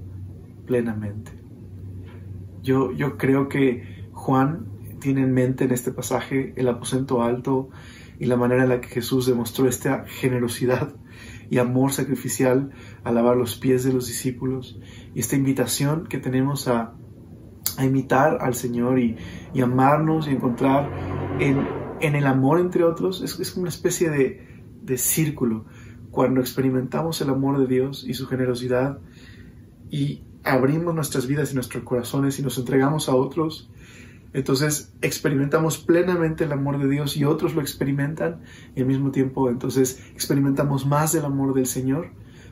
plenamente. 0.65 1.31
Yo, 2.63 2.93
yo 2.93 3.17
creo 3.17 3.49
que 3.49 4.07
Juan 4.13 4.65
tiene 4.99 5.21
en 5.21 5.33
mente 5.33 5.65
en 5.65 5.71
este 5.71 5.91
pasaje 5.91 6.53
el 6.55 6.67
aposento 6.69 7.21
alto 7.21 7.69
y 8.17 8.25
la 8.25 8.37
manera 8.37 8.63
en 8.63 8.69
la 8.69 8.81
que 8.81 8.87
Jesús 8.87 9.25
demostró 9.27 9.67
esta 9.67 10.05
generosidad 10.05 10.95
y 11.49 11.57
amor 11.57 11.91
sacrificial 11.91 12.71
a 13.03 13.11
lavar 13.11 13.35
los 13.35 13.57
pies 13.57 13.83
de 13.83 13.91
los 13.91 14.07
discípulos 14.07 14.79
y 15.13 15.19
esta 15.19 15.35
invitación 15.35 16.07
que 16.07 16.17
tenemos 16.17 16.67
a, 16.67 16.93
imitar 17.83 18.37
al 18.39 18.55
Señor 18.55 18.99
y, 18.99 19.17
amarnos 19.61 20.27
y 20.27 20.31
encontrar 20.31 20.89
en, 21.39 21.67
el 21.99 22.25
amor 22.25 22.61
entre 22.61 22.85
otros 22.85 23.21
es, 23.21 23.37
es 23.37 23.57
una 23.57 23.67
especie 23.67 24.09
de, 24.09 24.63
de 24.81 24.97
círculo 24.97 25.65
cuando 26.15 26.39
experimentamos 26.39 27.19
el 27.19 27.29
amor 27.29 27.59
de 27.59 27.67
Dios 27.67 28.05
y 28.07 28.13
su 28.13 28.25
generosidad 28.25 28.99
y 29.91 30.21
abrimos 30.45 30.95
nuestras 30.95 31.27
vidas 31.27 31.51
y 31.51 31.55
nuestros 31.55 31.83
corazones 31.83 32.39
y 32.39 32.41
nos 32.41 32.57
entregamos 32.57 33.09
a 33.09 33.15
otros, 33.15 33.69
entonces 34.31 34.93
experimentamos 35.01 35.77
plenamente 35.77 36.45
el 36.45 36.53
amor 36.53 36.79
de 36.79 36.87
Dios 36.87 37.17
y 37.17 37.25
otros 37.25 37.53
lo 37.53 37.59
experimentan 37.59 38.39
y 38.77 38.79
al 38.79 38.85
mismo 38.87 39.11
tiempo 39.11 39.49
entonces 39.49 40.05
experimentamos 40.13 40.85
más 40.85 41.11
del 41.11 41.25
amor 41.25 41.53
del 41.53 41.65
Señor 41.65 42.11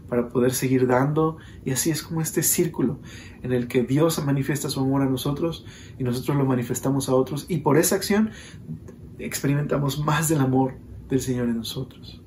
para 0.10 0.28
poder 0.28 0.54
seguir 0.54 0.86
dando 0.86 1.38
y 1.64 1.72
así 1.72 1.90
es 1.90 2.04
como 2.04 2.20
este 2.20 2.44
círculo 2.44 3.00
en 3.44 3.54
el 3.54 3.70
que 3.70 3.84
Dios 3.84 4.22
manifiesta 4.26 4.68
su 4.70 4.82
amor 4.82 5.04
a 5.04 5.10
nosotros 5.10 5.66
y 5.98 6.04
nosotros 6.04 6.36
lo 6.36 6.44
manifestamos 6.44 7.08
a 7.08 7.16
otros 7.16 7.46
y 7.48 7.60
por 7.60 7.78
esa 7.78 7.96
acción 7.96 8.32
experimentamos 9.20 10.04
más 10.04 10.28
del 10.28 10.42
amor 10.42 10.74
del 11.08 11.22
Señor 11.22 11.48
en 11.48 11.56
nosotros. 11.56 12.23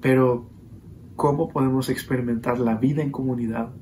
Pero, 0.00 0.50
¿cómo 1.16 1.48
podemos 1.48 1.88
experimentar 1.88 2.58
la 2.58 2.74
vida 2.76 3.02
en 3.02 3.10
comunidad 3.10 3.72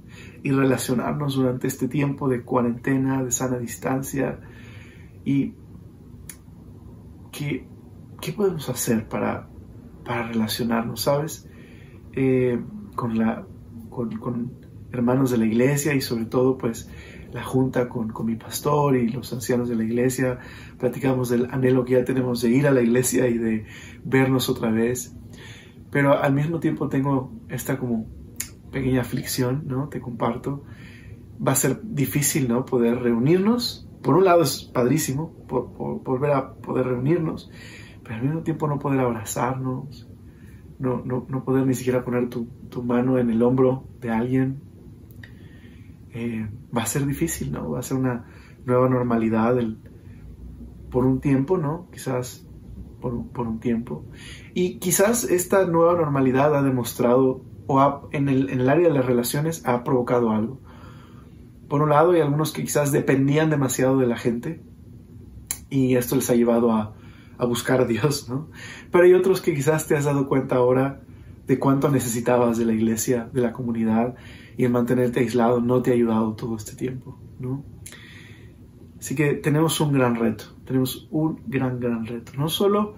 y 0.43 0.51
relacionarnos 0.51 1.35
durante 1.35 1.67
este 1.67 1.89
tiempo 1.89 2.29
de 2.29 2.43
cuarentena, 2.43 3.23
de 3.23 3.31
sana 3.31 3.59
distancia? 3.59 4.41
¿Y 5.25 5.55
qué, 7.33 7.67
podemos 8.37 8.69
hacer 8.69 9.09
para, 9.09 9.49
para 10.05 10.29
relacionarnos, 10.29 11.03
sabes? 11.03 11.49
Eh, 12.13 12.61
con, 12.95 13.19
la, 13.19 13.47
con, 13.89 14.53
hermanos 14.93 15.31
de 15.31 15.39
la 15.39 15.47
iglesia 15.47 15.95
y 15.95 16.01
sobre 16.01 16.27
todo, 16.27 16.59
pues, 16.59 16.91
la 17.33 17.43
junta 17.45 17.89
con, 17.89 18.09
con, 18.09 18.27
mi 18.27 18.37
pastor 18.37 18.97
y 18.97 19.09
los 19.09 19.33
ancianos 19.33 19.69
de 19.69 19.77
la 19.77 19.85
iglesia, 19.85 20.39
platicamos 20.79 21.29
del 21.29 21.47
anhelo 21.51 21.85
que 21.85 21.93
ya 21.95 22.05
tenemos 22.05 22.43
de 22.43 22.51
ir 22.51 22.67
a 22.67 22.71
la 22.71 22.83
iglesia 22.83 23.29
y 23.29 23.39
de 23.39 23.67
vernos 24.05 24.49
otra 24.49 24.71
vez. 24.71 25.15
Pero 25.91 26.19
al 26.19 26.33
mismo 26.33 26.61
tiempo 26.61 26.89
tengo 26.89 27.33
esta 27.49 27.79
como 27.79 28.07
pequeña 28.71 29.01
aflicción, 29.01 29.65
¿no? 29.67 29.89
Te 29.89 30.01
comparto. 30.01 30.65
Va 31.45 31.53
a 31.53 31.57
ser 31.57 31.81
difícil, 31.83 32.49
¿no? 32.49 32.65
Poder 32.65 33.01
reunirnos. 33.01 33.89
Por 34.03 34.17
un 34.17 34.25
lado 34.25 34.43
es 34.43 34.65
padrísimo 34.65 35.33
por, 35.49 35.73
volver 36.03 36.33
a 36.33 36.55
poder 36.55 36.87
reunirnos, 36.87 37.51
pero 38.03 38.17
al 38.17 38.23
mismo 38.23 38.43
tiempo 38.43 38.67
no 38.67 38.79
poder 38.79 39.01
abrazarnos, 39.01 40.09
no, 40.79 41.03
no, 41.05 41.27
no 41.29 41.45
poder 41.45 41.67
ni 41.67 41.75
siquiera 41.75 42.03
poner 42.03 42.31
tu, 42.31 42.47
tu, 42.71 42.83
mano 42.83 43.19
en 43.19 43.29
el 43.29 43.43
hombro 43.43 43.85
de 44.01 44.11
alguien. 44.11 44.63
Eh, 46.13 46.49
va 46.77 46.83
a 46.83 46.87
ser 46.87 47.07
difícil, 47.07 47.53
¿no? 47.53 47.71
Va 47.71 47.81
a 47.81 47.83
ser 47.83 47.97
una 47.97 48.27
nueva 48.65 48.89
normalidad 48.89 49.57
por 50.91 51.07
un 51.07 51.21
tiempo, 51.21 51.57
¿no? 51.57 51.89
Quizás 51.93 52.47
por, 53.01 53.15
un 53.15 53.61
tiempo. 53.61 54.05
Y 54.55 54.79
quizás 54.79 55.25
esta 55.25 55.67
nueva 55.67 55.95
normalidad 55.95 56.55
ha 56.55 56.63
demostrado, 56.63 57.43
o 57.67 58.09
el, 58.13 58.51
en 58.51 58.61
el 58.61 58.69
área 58.69 58.89
de 58.89 58.95
las 58.95 59.07
relaciones, 59.07 59.67
ha 59.67 59.85
provocado 59.85 60.31
algo. 60.31 60.61
Por 61.69 61.83
un 61.83 61.91
lado, 61.91 62.13
hay 62.13 62.21
algunos 62.21 62.53
que 62.53 62.63
quizás 62.63 62.93
dependían 62.93 63.49
demasiado 63.49 63.99
de 63.99 64.07
la 64.07 64.17
gente 64.17 64.63
y 65.71 65.95
esto 65.95 66.17
les 66.17 66.29
ha 66.29 66.35
llevado 66.35 66.73
a, 66.73 66.95
a 67.39 67.45
buscar 67.47 67.81
a 67.81 67.85
Dios, 67.85 68.29
¿no? 68.29 68.51
Pero 68.91 69.05
hay 69.05 69.15
otros 69.15 69.41
que 69.41 69.55
quizás 69.55 69.87
te 69.87 69.97
has 69.97 70.05
dado 70.05 70.29
cuenta 70.29 70.57
ahora 70.57 71.01
de 71.47 71.59
cuánto 71.59 71.89
necesitabas 71.89 72.59
de 72.59 72.65
la 72.65 72.73
iglesia, 72.73 73.31
de 73.33 73.41
la 73.41 73.53
comunidad, 73.53 74.15
y 74.61 74.65
el 74.65 74.73
mantenerte 74.73 75.21
aislado 75.21 75.63
no 75.63 75.81
te 75.81 75.91
ha 75.91 75.95
ayudado 75.95 76.35
todo 76.35 76.55
este 76.55 76.77
tiempo, 76.77 77.19
¿no? 77.39 77.65
Así 78.99 79.15
que 79.15 79.33
tenemos 79.33 79.81
un 79.81 79.95
gran 79.95 80.17
reto, 80.17 80.45
tenemos 80.67 81.09
un 81.11 81.41
gran, 81.47 81.81
gran 81.81 82.05
reto. 82.05 82.33
No 82.37 82.51
solo 82.51 82.95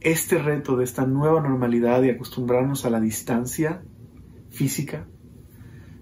este 0.00 0.38
reto 0.38 0.74
de 0.78 0.84
esta 0.84 1.04
nueva 1.04 1.42
normalidad 1.42 2.02
y 2.02 2.08
acostumbrarnos 2.08 2.86
a 2.86 2.90
la 2.90 2.98
distancia 2.98 3.82
física, 4.48 5.06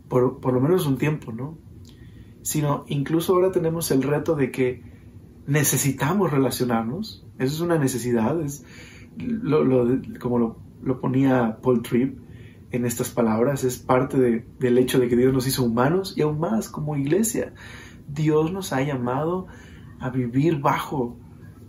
por, 0.08 0.52
lo 0.52 0.60
menos 0.60 0.86
un 0.86 0.96
tiempo, 0.96 1.32
¿no? 1.32 1.58
Sino 2.42 2.84
incluso 2.86 3.34
ahora 3.34 3.50
tenemos 3.50 3.90
el 3.90 4.04
reto 4.04 4.36
de 4.36 4.52
que 4.52 4.84
necesitamos 5.48 6.30
relacionarnos. 6.30 7.26
Eso 7.40 7.52
es 7.52 7.60
una 7.60 7.78
necesidad, 7.78 8.40
es 8.40 8.64
como 10.20 10.56
lo, 10.84 11.00
ponía 11.00 11.58
Paul 11.60 11.82
Tripp, 11.82 12.16
en 12.72 12.84
estas 12.84 13.10
palabras, 13.10 13.64
es 13.64 13.78
parte 13.78 14.44
del 14.58 14.78
hecho 14.78 14.98
de 14.98 15.08
que 15.08 15.16
Dios 15.16 15.32
nos 15.32 15.46
hizo 15.46 15.64
humanos 15.64 16.14
y 16.16 16.22
aún 16.22 16.38
más 16.38 16.68
como 16.68 16.96
iglesia. 16.96 17.52
Dios 18.08 18.52
nos 18.52 18.72
ha 18.72 18.82
llamado 18.82 19.46
a 19.98 20.10
vivir 20.10 20.60
bajo, 20.60 21.16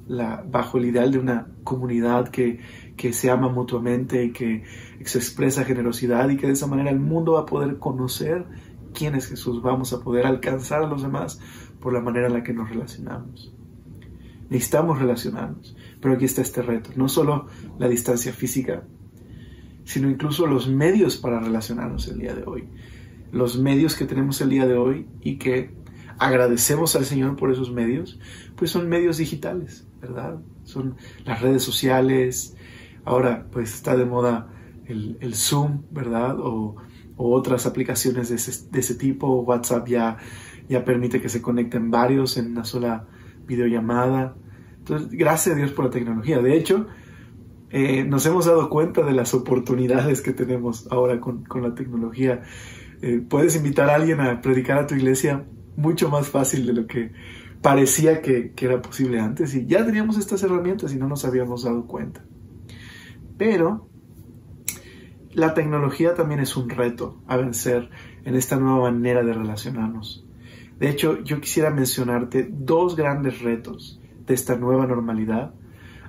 el 0.07 0.85
ideal 0.85 1.11
de 1.11 1.19
una 1.19 1.47
comunidad 1.63 2.29
que, 2.29 2.59
que 2.97 3.13
se 3.13 3.31
ama 3.31 3.49
mutuamente 3.49 4.25
y 4.25 4.31
que 4.31 4.63
se 5.03 5.17
expresa 5.17 5.65
generosidad 5.65 6.29
y 6.29 6.37
que 6.37 6.47
de 6.47 6.53
esa 6.53 6.67
manera 6.67 6.91
el 6.91 6.99
mundo 6.99 7.33
va 7.33 7.41
a 7.41 7.45
poder 7.45 7.79
conocer 7.79 8.45
quién 8.93 9.15
es 9.15 9.27
Jesús, 9.27 9.61
vamos 9.61 9.93
a 9.93 10.01
poder 10.01 10.25
alcanzar 10.25 10.83
a 10.83 10.87
los 10.87 11.01
demás 11.01 11.39
por 11.79 11.93
la 11.93 12.01
manera 12.01 12.27
en 12.27 12.33
la 12.33 12.43
que 12.43 12.53
nos 12.53 12.69
relacionamos. 12.69 13.53
Necesitamos 14.49 14.99
relacionarnos, 14.99 15.75
pero 16.01 16.13
aquí 16.13 16.25
está 16.25 16.41
este 16.41 16.61
reto, 16.61 16.91
no 16.95 17.07
solo 17.07 17.47
la 17.79 17.87
distancia 17.87 18.33
física, 18.33 18.83
sino 19.83 20.09
incluso 20.09 20.47
los 20.47 20.67
medios 20.67 21.17
para 21.17 21.39
relacionarnos 21.39 22.07
el 22.07 22.19
día 22.19 22.33
de 22.33 22.43
hoy. 22.43 22.69
Los 23.31 23.57
medios 23.59 23.95
que 23.95 24.05
tenemos 24.05 24.41
el 24.41 24.49
día 24.49 24.67
de 24.67 24.75
hoy 24.75 25.07
y 25.21 25.37
que 25.37 25.71
agradecemos 26.17 26.95
al 26.95 27.05
Señor 27.05 27.35
por 27.35 27.51
esos 27.51 27.71
medios, 27.71 28.19
pues 28.55 28.71
son 28.71 28.87
medios 28.89 29.17
digitales, 29.17 29.87
¿verdad? 30.01 30.39
Son 30.63 30.95
las 31.25 31.41
redes 31.41 31.63
sociales, 31.63 32.55
ahora 33.05 33.47
pues 33.51 33.73
está 33.73 33.97
de 33.97 34.05
moda 34.05 34.49
el, 34.85 35.33
Zoom, 35.33 35.83
¿verdad? 35.91 36.39
O, 36.39 36.75
otras 37.15 37.65
aplicaciones 37.67 38.29
de 38.29 38.79
ese, 38.79 38.95
tipo, 38.95 39.41
WhatsApp 39.41 39.87
ya, 39.87 40.17
ya 40.67 40.83
permite 40.83 41.21
que 41.21 41.29
se 41.29 41.41
conecten 41.41 41.91
varios 41.91 42.35
en 42.37 42.51
una 42.51 42.63
sola 42.63 43.05
videollamada. 43.45 44.35
Entonces, 44.79 45.09
gracias 45.11 45.55
a 45.55 45.57
Dios 45.57 45.71
por 45.71 45.85
la 45.85 45.91
tecnología. 45.91 46.39
De 46.39 46.57
hecho, 46.57 46.87
eh, 47.71 48.03
nos 48.03 48.25
hemos 48.25 48.45
dado 48.45 48.69
cuenta 48.69 49.01
de 49.03 49.13
las 49.13 49.33
oportunidades 49.33 50.21
que 50.21 50.33
tenemos 50.33 50.87
ahora 50.91 51.21
con, 51.21 51.45
la 51.61 51.73
tecnología. 51.73 52.43
Eh, 53.01 53.23
puedes 53.27 53.55
invitar 53.55 53.89
a 53.89 53.95
alguien 53.95 54.19
a 54.19 54.41
predicar 54.41 54.77
a 54.77 54.87
tu 54.87 54.95
iglesia 54.95 55.45
mucho 55.77 56.09
más 56.09 56.27
fácil 56.27 56.65
de 56.65 56.73
lo 56.73 56.85
que 56.85 57.11
parecía 57.61 58.21
que, 58.21 58.51
que, 58.51 58.65
era 58.65 58.81
posible 58.81 59.19
antes 59.19 59.55
y 59.55 59.65
ya 59.65 59.85
teníamos 59.85 60.17
estas 60.17 60.43
herramientas 60.43 60.93
y 60.93 60.97
no 60.97 61.07
nos 61.07 61.23
habíamos 61.23 61.63
dado 61.63 61.87
cuenta. 61.87 62.25
Pero 63.37 63.87
la 65.33 65.53
tecnología 65.53 66.13
también 66.13 66.41
es 66.41 66.57
un 66.57 66.69
reto 66.69 67.21
a 67.25 67.37
vencer 67.37 67.89
en 68.25 68.35
esta 68.35 68.57
nueva 68.57 68.91
manera 68.91 69.23
de 69.23 69.33
relacionarnos. 69.33 70.27
De 70.77 70.89
hecho, 70.89 71.23
yo 71.23 71.39
quisiera 71.39 71.69
mencionarte 71.69 72.49
dos 72.51 72.95
grandes 72.95 73.41
retos 73.41 74.01
de 74.25 74.33
esta 74.33 74.57
nueva 74.57 74.87
normalidad 74.87 75.53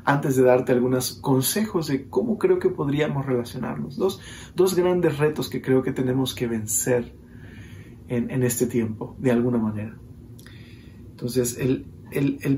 antes 0.04 0.36
de 0.36 0.42
darte 0.42 0.72
algunos 0.72 1.12
consejos 1.14 1.86
de 1.86 2.08
cómo 2.08 2.38
creo 2.38 2.58
que 2.58 2.68
podríamos 2.68 3.26
relacionarnos. 3.26 3.96
Dos, 3.96 4.20
dos 4.54 4.74
grandes 4.74 5.18
retos 5.18 5.48
que 5.48 5.62
creo 5.62 5.82
que 5.82 5.92
tenemos 5.92 6.34
que 6.34 6.46
vencer 6.46 7.14
en, 8.08 8.42
este 8.42 8.66
tiempo, 8.66 9.16
de 9.18 9.30
alguna 9.30 9.56
manera. 9.56 9.96
Entonces, 11.10 11.56
el, 11.58 11.86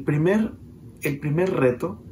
primer, 0.04 0.52
el 1.02 1.20
primer 1.20 1.52
reto 1.52 2.02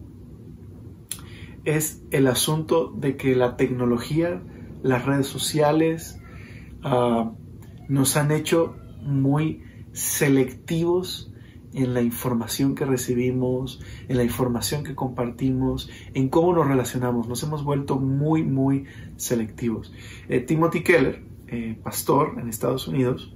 es 1.65 2.05
el 2.13 2.29
asunto 2.29 2.93
de 2.97 3.17
que 3.17 3.35
la 3.35 3.57
tecnología, 3.57 4.43
las 4.83 5.05
redes 5.07 5.27
sociales, 5.27 6.21
ah, 6.85 7.33
nos 7.89 8.17
han 8.17 8.31
hecho 8.31 8.77
muy 9.03 9.65
selectivos 9.93 11.32
en 11.75 11.95
la 11.95 12.03
información 12.03 12.75
que 12.75 12.85
recibimos, 12.85 13.81
en 14.09 14.17
la 14.17 14.25
información 14.25 14.85
que 14.85 14.95
compartimos, 14.95 15.91
en 16.15 16.29
cómo 16.29 16.55
nos 16.55 16.67
relacionamos. 16.67 17.29
Nos 17.29 17.43
hemos 17.43 17.65
vuelto 17.65 17.97
muy, 17.97 18.43
muy 18.43 18.85
selectivos. 19.17 19.93
Eh, 20.29 20.41
Timothy 20.41 20.83
Keller, 20.83 21.23
eh, 21.49 21.79
pastor 21.83 22.37
en 22.39 22.49
Estados 22.49 22.89
Unidos, 22.89 23.35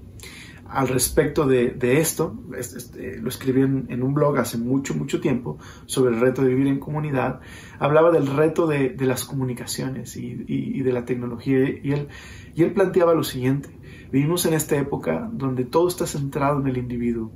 al 0.68 0.88
respecto 0.88 1.46
de, 1.46 1.76
esto, 2.00 2.36
este, 2.58 3.18
lo 3.18 3.28
escribió 3.28 3.64
en, 3.64 4.02
un 4.02 4.14
blog 4.14 4.38
hace 4.38 4.58
mucho, 4.58 4.94
mucho 4.94 5.20
tiempo 5.20 5.58
sobre 5.86 6.14
el 6.14 6.20
reto 6.20 6.42
de 6.42 6.49
vivir 6.49 6.66
en 6.66 6.80
comunidad, 6.80 7.40
hablaba 7.78 8.10
del 8.10 8.26
reto 8.26 8.66
de, 8.66 8.96
las 8.99 9.25
comunicaciones 9.25 10.16
y, 10.16 10.82
de 10.82 10.92
la 10.92 11.04
tecnología 11.04 11.60
y 11.60 11.92
él 11.92 12.72
planteaba 12.72 13.14
lo 13.14 13.22
siguiente, 13.22 13.68
vivimos 14.10 14.46
en 14.46 14.54
esta 14.54 14.76
época 14.76 15.28
donde 15.32 15.64
todo 15.64 15.88
está 15.88 16.06
centrado 16.06 16.60
en 16.60 16.66
el 16.66 16.78
individuo, 16.78 17.32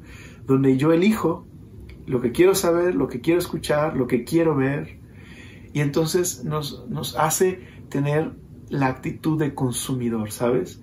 donde 0.50 0.76
yo 0.76 0.92
elijo 0.92 1.46
lo 2.06 2.20
que 2.20 2.32
quiero 2.32 2.56
saber, 2.56 2.96
lo 2.96 3.06
que 3.06 3.20
quiero 3.20 3.38
escuchar, 3.38 3.96
lo 3.96 4.08
que 4.08 4.24
quiero 4.24 4.56
ver, 4.56 4.98
y 5.72 5.78
entonces 5.78 6.44
nos, 6.44 6.88
nos 6.88 7.16
hace 7.16 7.60
tener 7.88 8.32
la 8.68 8.88
actitud 8.88 9.38
de 9.38 9.54
consumidor, 9.54 10.32
¿sabes? 10.32 10.82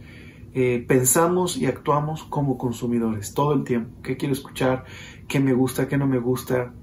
Eh, 0.54 0.86
pensamos 0.88 1.58
y 1.58 1.66
actuamos 1.66 2.24
como 2.24 2.58
consumidores 2.58 3.34
todo 3.34 3.54
el 3.54 3.66
tiempo. 3.66 4.02
¿Qué 4.04 4.16
quiero 4.16 4.34
escuchar? 4.34 4.86
¿Qué 5.28 5.42
me 5.42 5.52
gusta? 5.52 5.90
¿Qué 5.90 5.98
no 5.98 6.08
me 6.08 6.20
gusta? 6.20 6.74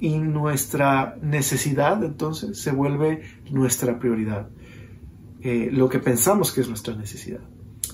Y 0.00 0.18
nuestra 0.18 1.16
necesidad 1.22 2.02
entonces 2.02 2.60
se 2.60 2.72
vuelve 2.72 3.22
nuestra 3.48 4.00
prioridad. 4.00 4.48
Eh, 5.40 5.68
lo 5.70 5.88
que 5.88 6.00
pensamos 6.00 6.50
que 6.50 6.62
es 6.62 6.68
nuestra 6.68 6.96
necesidad. 6.96 7.42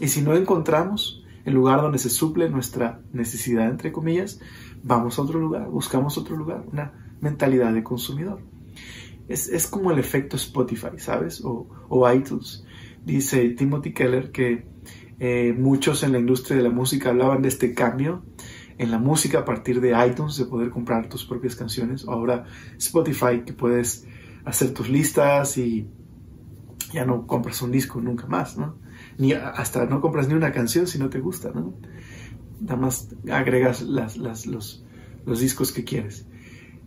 Y 0.00 0.08
si 0.08 0.22
no 0.22 0.34
encontramos 0.34 1.22
el 1.48 1.54
lugar 1.54 1.80
donde 1.80 1.98
se 1.98 2.10
suple 2.10 2.48
nuestra 2.50 3.00
necesidad, 3.12 3.68
entre 3.68 3.90
comillas, 3.90 4.38
vamos 4.82 5.18
a 5.18 5.22
otro 5.22 5.40
lugar, 5.40 5.68
buscamos 5.68 6.18
otro 6.18 6.36
lugar, 6.36 6.64
una 6.70 7.16
mentalidad 7.20 7.72
de 7.72 7.82
consumidor. 7.82 8.40
Es, 9.28 9.66
como 9.66 9.90
el 9.90 9.98
efecto 9.98 10.36
Spotify, 10.36 10.98
¿sabes? 10.98 11.42
O, 11.44 11.68
iTunes. 12.12 12.64
Dice 13.04 13.50
Timothy 13.50 13.92
Keller 13.92 14.30
que 14.30 14.66
eh, 15.18 15.54
muchos 15.58 16.02
en 16.02 16.12
la 16.12 16.18
industria 16.18 16.58
de 16.58 16.62
la 16.62 16.70
música 16.70 17.10
hablaban 17.10 17.42
de 17.42 17.48
este 17.48 17.74
cambio 17.74 18.22
en 18.78 18.90
la 18.90 18.98
música 18.98 19.40
a 19.40 19.44
partir 19.44 19.80
de 19.80 19.94
iTunes, 20.06 20.36
de 20.36 20.44
poder 20.44 20.70
comprar 20.70 21.08
tus 21.08 21.24
propias 21.24 21.56
canciones. 21.56 22.06
Ahora 22.06 22.44
Spotify, 22.78 23.42
que 23.44 23.52
puedes 23.52 24.06
hacer 24.44 24.72
tus 24.72 24.88
listas 24.88 25.58
y 25.58 25.88
ya 26.92 27.04
no 27.04 27.26
compras 27.26 27.60
un 27.62 27.72
disco 27.72 28.00
nunca 28.00 28.26
más, 28.26 28.56
¿no? 28.56 28.78
Ni 29.18 29.32
hasta 29.32 29.84
no 29.84 30.00
compras 30.00 30.28
ni 30.28 30.34
una 30.34 30.52
canción 30.52 30.86
si 30.86 30.98
no 30.98 31.10
te 31.10 31.18
gusta, 31.18 31.50
¿no? 31.54 31.74
Nada 32.60 32.76
más 32.76 33.08
agregas 33.30 33.82
las, 33.82 34.16
los, 34.46 34.84
discos 35.38 35.72
que 35.72 35.84
quieres. 35.84 36.26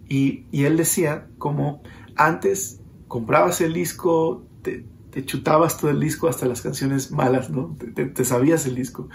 Y, 0.07 0.45
él 0.51 0.77
decía 0.77 1.27
como 1.37 1.83
antes 2.15 2.79
comprabas 3.07 3.61
el 3.61 3.73
disco, 3.73 4.45
te, 4.63 4.85
chutabas 5.25 5.77
todo 5.77 5.91
el 5.91 5.99
disco 5.99 6.29
hasta 6.29 6.45
las 6.45 6.61
canciones 6.61 7.11
malas, 7.11 7.49
¿no? 7.49 7.75
Te, 7.93 8.25
sabías 8.25 8.65
el 8.65 8.75
disco. 8.75 9.09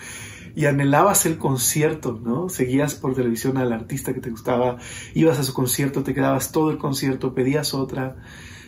Y 0.54 0.66
anhelabas 0.66 1.26
el 1.26 1.38
concierto, 1.38 2.20
¿no? 2.22 2.48
Seguías 2.48 2.94
por 2.94 3.14
televisión 3.14 3.56
al 3.58 3.72
artista 3.72 4.14
que 4.14 4.20
te 4.20 4.30
gustaba, 4.30 4.78
ibas 5.14 5.38
a 5.38 5.42
su 5.42 5.52
concierto, 5.52 6.02
te 6.02 6.14
quedabas 6.14 6.52
todo 6.52 6.70
el 6.70 6.78
concierto, 6.78 7.34
pedías 7.34 7.74
otra. 7.74 8.16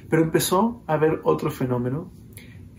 Pero 0.09 0.23
empezó 0.23 0.83
a 0.87 0.95
haber 0.95 1.21
otro 1.25 1.51
fenómeno 1.51 2.11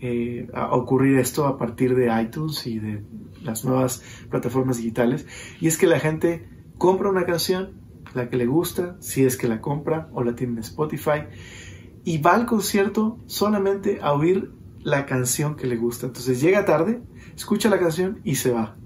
eh, 0.02 0.48
a 0.54 0.74
ocurrir 0.74 1.18
esto 1.18 1.46
a 1.46 1.58
partir 1.58 1.94
de 1.94 2.10
iTunes 2.22 2.66
y 2.66 2.78
de 2.78 3.02
las 3.42 3.64
nuevas 3.64 4.02
plataformas 4.30 4.78
digitales. 4.78 5.26
Y 5.60 5.66
es 5.66 5.76
que 5.76 5.86
la 5.86 6.00
gente 6.00 6.48
compra 6.78 7.10
una 7.10 7.26
canción, 7.26 7.72
la 8.14 8.30
que 8.30 8.36
le 8.36 8.46
gusta, 8.46 8.96
si 9.00 9.24
es 9.24 9.36
que 9.36 9.46
la 9.46 9.60
compra 9.60 10.08
o 10.12 10.24
la 10.24 10.34
tiene 10.34 10.54
en 10.54 10.58
Spotify, 10.60 11.24
y 12.02 12.18
va 12.18 12.34
al 12.34 12.46
concierto 12.46 13.18
solamente 13.26 13.98
a 14.00 14.14
oír 14.14 14.52
la 14.82 15.04
canción 15.04 15.54
que 15.54 15.66
le 15.66 15.76
gusta. 15.76 16.06
Entonces 16.06 16.40
llega 16.40 16.64
tarde, 16.64 17.02
escucha 17.36 17.68
la 17.68 17.78
canción 17.78 18.20
y 18.24 18.36
se 18.36 18.52
va. 18.52 18.76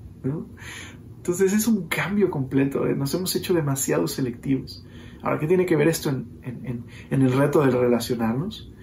Entonces 1.16 1.52
es 1.52 1.68
un 1.68 1.86
cambio 1.86 2.30
completo. 2.30 2.88
¿eh? 2.88 2.96
Nos 2.96 3.14
hemos 3.14 3.36
hecho 3.36 3.54
demasiado 3.54 4.08
selectivos. 4.08 4.84
Ahora, 5.22 5.38
¿qué 5.38 5.46
tiene 5.46 5.64
que 5.64 5.76
ver 5.76 5.86
esto 5.88 6.10
en, 6.10 6.84
en 7.10 7.22
el 7.22 7.32
reto 7.32 7.64
de 7.64 7.70
relacionarnos? 7.70 8.73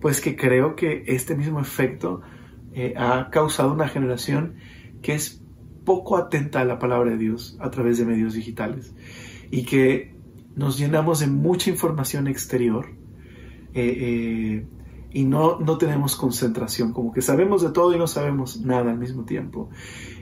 Pues 0.00 0.20
que 0.20 0.36
creo 0.36 0.76
que 0.76 1.04
este 1.06 1.34
mismo 1.34 1.60
efecto 1.60 2.20
eh, 2.72 2.94
ha 2.96 3.30
causado 3.30 3.72
una 3.72 3.88
generación 3.88 4.54
que 5.02 5.14
es 5.14 5.42
poco 5.84 6.16
atenta 6.16 6.60
a 6.60 6.64
la 6.64 6.78
palabra 6.78 7.10
de 7.10 7.18
Dios 7.18 7.56
a 7.60 7.70
través 7.70 7.98
de 7.98 8.04
medios 8.04 8.34
digitales 8.34 8.94
y 9.50 9.64
que 9.64 10.14
nos 10.56 10.78
llenamos 10.78 11.20
de 11.20 11.26
mucha 11.26 11.70
información 11.70 12.26
exterior 12.26 12.86
eh, 13.74 13.96
eh, 14.00 14.66
y 15.12 15.24
no, 15.24 15.60
no 15.60 15.78
tenemos 15.78 16.16
concentración, 16.16 16.92
como 16.92 17.12
que 17.12 17.22
sabemos 17.22 17.62
de 17.62 17.70
todo 17.70 17.94
y 17.94 17.98
no 17.98 18.08
sabemos 18.08 18.60
nada 18.60 18.90
al 18.90 18.98
mismo 18.98 19.24
tiempo. 19.24 19.70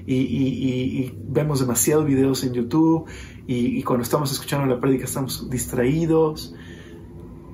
Y, 0.05 1.15
vemos 1.25 1.61
demasiados 1.61 2.05
videos 2.05 2.45
en 2.45 2.53
YouTube 2.53 3.07
y, 3.47 3.79
y, 3.79 3.83
cuando 3.85 4.03
estamos 4.03 4.31
escuchando 4.33 4.67
la 4.67 4.81
prédica 4.81 5.05
estamos 5.05 5.49
distraídos 5.49 6.55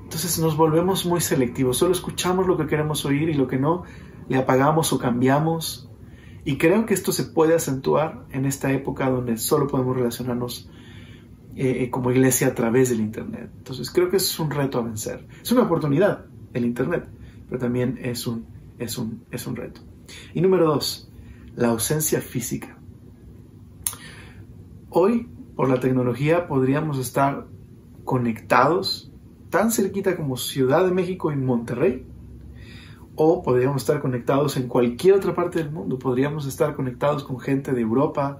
entonces 0.09 0.39
nos 0.39 0.57
volvemos 0.57 1.05
muy 1.05 1.21
selectivos, 1.21 1.77
solo 1.77 1.93
escuchamos 1.93 2.47
lo 2.47 2.57
que 2.57 2.67
queremos 2.67 3.05
oír 3.05 3.29
y 3.29 3.35
lo 3.35 3.47
que 3.47 3.59
no 3.59 3.83
le 4.31 4.39
apagamos 4.39 4.91
o 4.95 4.99
cambiamos. 4.99 5.91
Y 6.47 6.57
creo 6.57 6.87
que 6.87 6.95
esto 6.95 7.13
se 7.13 7.25
puede 7.25 7.55
acentuar 7.55 8.25
en 8.31 8.47
esta 8.47 8.73
época 8.73 9.11
donde 9.11 9.37
solo 9.37 9.67
podemos 9.67 9.95
relacionarnos 9.95 10.71
eh, 11.57 11.83
eh, 11.83 11.91
como 11.91 12.11
iglesia 12.11 12.47
a 12.47 12.55
través 12.55 12.89
del 12.89 13.01
Internet. 13.01 13.51
Entonces 13.59 13.91
creo 13.91 14.09
que 14.09 14.17
es 14.17 14.41
un 14.41 14.51
reto 14.51 14.79
a 14.79 14.83
vencer. 14.83 15.29
Es 15.43 15.53
una 15.53 15.65
oportunidad, 15.65 16.25
el 16.55 16.65
Internet, 16.65 17.07
pero 17.47 17.61
también 17.61 17.99
es 18.01 18.27
un 18.27 18.47
es 18.79 18.97
un, 18.97 19.25
es 19.31 19.47
un 19.47 19.57
reto. 19.57 19.83
Y 20.33 20.41
número 20.41 20.65
dos, 20.65 21.11
la 21.55 21.69
ausencia 21.69 22.23
física. 22.23 22.79
Hoy, 24.89 25.29
por 25.55 25.69
la 25.69 25.81
tecnología, 25.81 26.49
podríamos 26.49 26.99
estar 26.99 27.47
conectados 28.05 29.08
tan 29.51 29.71
cerquita 29.73 30.17
como 30.17 30.37
Ciudad 30.37 30.85
de 30.85 30.93
México 30.93 31.33
y 31.33 31.37
Monterrey, 31.37 32.07
o 33.21 33.43
podríamos 33.43 33.83
estar 33.83 34.01
conectados 34.01 34.57
en 34.57 34.69
cualquier 34.69 35.15
otra 35.15 35.35
parte 35.35 35.59
del 35.59 35.73
mundo. 35.73 35.99
Podríamos 35.99 36.47
estar 36.47 36.75
conectados 36.75 37.25
con 37.25 37.41
gente 37.41 37.73
de 37.73 37.81
Europa, 37.81 38.39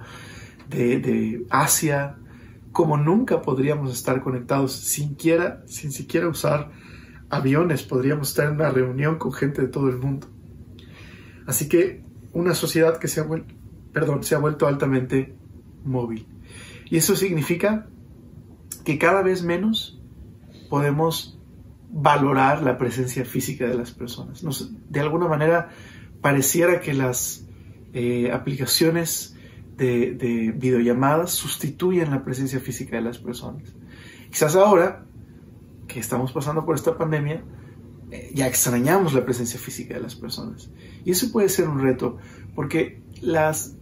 de, 0.69 1.45
Asia, 1.51 2.17
como 2.71 2.97
nunca 2.97 3.43
podríamos 3.43 3.93
estar 3.93 4.23
conectados 4.23 4.73
sin, 4.73 5.15
quiera, 5.15 5.65
sin 5.67 5.91
siquiera 5.91 6.29
usar 6.29 6.71
aviones. 7.29 7.83
Podríamos 7.83 8.29
estar 8.29 8.47
en 8.47 8.55
una 8.55 8.71
reunión 8.71 9.19
con 9.19 9.33
gente 9.33 9.63
de 9.63 9.69
todo 9.69 9.89
el 9.89 9.99
mundo. 9.99 10.29
Así 11.45 11.69
que 11.69 12.05
una 12.33 12.55
sociedad 12.55 12.99
que 12.99 13.09
se 13.09 13.21
ha, 13.21 13.27
perdón, 13.93 14.23
se 14.23 14.37
ha 14.37 14.39
vuelto 14.39 14.69
altamente 14.69 15.35
móvil. 15.85 16.25
Y 16.89 16.99
eso 16.99 17.17
significa 17.17 17.89
que 18.85 18.97
cada 18.97 19.23
vez 19.23 19.43
menos 19.43 19.98
podemos 20.69 21.39
valorar 21.91 22.63
la 22.63 22.77
presencia 22.79 23.25
física 23.25 23.67
de 23.67 23.75
las 23.75 23.91
personas. 23.93 24.45
de 24.89 25.01
alguna 25.01 25.29
manera 25.29 25.71
pareciera 26.21 26.81
que 26.81 26.93
las 26.93 27.47
eh, 27.93 28.31
aplicaciones 28.33 29.37
de, 29.77 30.53
videollamadas 30.57 31.31
sustituyen 31.31 32.11
la 32.11 32.25
presencia 32.25 32.61
física 32.61 32.97
de 32.97 33.03
las 33.03 33.19
personas. 33.19 33.75
Quizás 34.31 34.57
ahora 34.57 35.07
que 35.87 36.01
estamos 36.01 36.33
pasando 36.33 36.67
por 36.67 36.75
esta 36.75 36.99
pandemia, 36.99 37.45
eh, 38.11 38.33
ya 38.35 38.47
extrañamos 38.47 39.15
la 39.15 39.25
presencia 39.25 39.59
física 39.59 39.95
de 39.95 40.01
las 40.01 40.17
personas. 40.17 40.71
Y 41.05 41.13
eso 41.13 41.31
puede 41.33 41.49
ser 41.49 41.69
un 41.69 41.81
reto, 41.81 42.19
porque 42.55 43.01
las, 43.23 43.77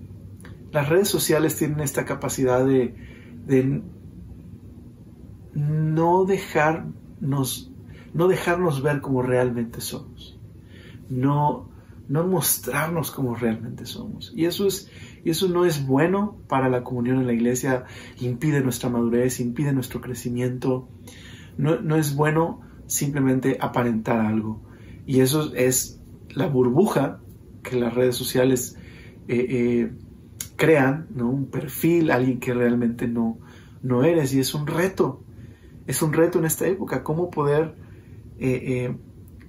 las 0.70 0.88
redes 0.88 1.08
sociales 1.08 1.56
tienen 1.56 1.80
esta 1.80 2.04
capacidad 2.04 2.64
de, 2.64 2.94
de 3.46 3.82
no 5.56 6.24
dejarnos 6.24 7.72
no 8.16 8.28
dejarnos 8.28 8.82
ver 8.82 9.02
como 9.02 9.20
realmente 9.20 9.82
somos, 9.82 10.38
no, 11.10 11.68
no 12.08 12.26
mostrarnos 12.26 13.10
como 13.10 13.34
realmente 13.34 13.84
somos. 13.84 14.32
Y 14.34 14.46
eso, 14.46 14.66
es, 14.66 14.90
y 15.22 15.28
eso 15.28 15.48
no 15.48 15.66
es 15.66 15.86
bueno 15.86 16.38
para 16.48 16.70
la 16.70 16.82
comunión 16.82 17.18
en 17.18 17.26
la 17.26 17.34
iglesia, 17.34 17.84
impide 18.18 18.62
nuestra 18.62 18.88
madurez, 18.88 19.38
impide 19.38 19.74
nuestro 19.74 20.00
crecimiento, 20.00 20.88
no, 21.58 21.78
no 21.80 21.96
es 21.96 22.16
bueno 22.16 22.62
simplemente 22.86 23.58
aparentar 23.60 24.20
algo. 24.20 24.62
Y 25.04 25.20
eso 25.20 25.54
es 25.54 26.00
la 26.30 26.46
burbuja 26.46 27.20
que 27.62 27.76
las 27.76 27.92
redes 27.92 28.16
sociales 28.16 28.78
eh, 29.28 29.46
eh, 29.50 29.92
crean, 30.56 31.08
¿no? 31.14 31.28
un 31.28 31.50
perfil, 31.50 32.10
alguien 32.10 32.40
que 32.40 32.54
realmente 32.54 33.06
no, 33.08 33.40
no 33.82 34.04
eres. 34.04 34.32
Y 34.32 34.40
es 34.40 34.54
un 34.54 34.66
reto, 34.66 35.25
es 35.86 36.02
un 36.02 36.12
reto 36.12 36.38
en 36.38 36.44
esta 36.44 36.66
época, 36.66 37.02
cómo 37.02 37.30
poder 37.30 37.74
eh, 38.38 38.62
eh, 38.66 38.96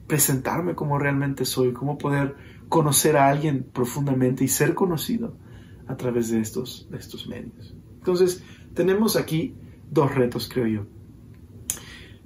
presentarme 0.07 0.75
como 0.75 0.99
realmente 0.99 1.45
soy, 1.45 1.73
cómo 1.73 1.97
poder 1.97 2.35
conocer 2.69 3.17
a 3.17 3.29
alguien 3.29 3.63
profundamente 3.63 4.43
y 4.43 4.47
ser 4.47 4.73
conocido 4.73 5.35
a 5.87 5.95
través 5.95 6.29
de 6.29 6.39
estos, 6.39 6.87
de 6.91 6.97
estos 6.97 7.27
medios. 7.27 7.75
Entonces, 7.97 8.43
tenemos 8.73 9.15
aquí 9.15 9.55
dos 9.89 10.13
retos, 10.13 10.49
creo 10.51 10.67
yo. 10.67 10.85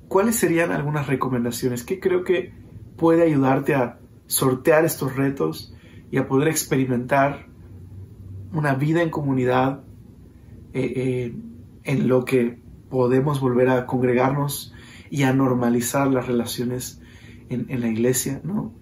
¿Cuáles 0.08 0.36
serían 0.36 0.72
algunas 0.72 1.08
recomendaciones 1.08 1.84
que 1.84 2.00
creo 2.00 2.24
que 2.24 2.54
puede 2.98 3.24
ayudarte 3.24 3.76
a 3.76 4.00
sortear 4.28 4.84
estos 4.84 5.16
retos 5.16 5.74
y 6.12 6.18
a 6.18 6.28
poder 6.28 6.50
experimentar 6.50 7.48
una 8.52 8.74
vida 8.76 9.02
en 9.02 9.10
comunidad 9.10 9.84
eh, 10.74 11.34
en 11.84 12.08
lo 12.08 12.26
que 12.26 12.61
podemos 12.92 13.40
volver 13.40 13.70
a 13.70 13.88
congregarnos 13.88 14.74
y 15.10 15.24
a 15.24 15.34
normalizar 15.34 16.12
las 16.12 16.28
relaciones 16.28 17.02
en, 17.50 17.82
la 17.82 17.88
iglesia, 17.88 18.42
¿no? 18.44 18.74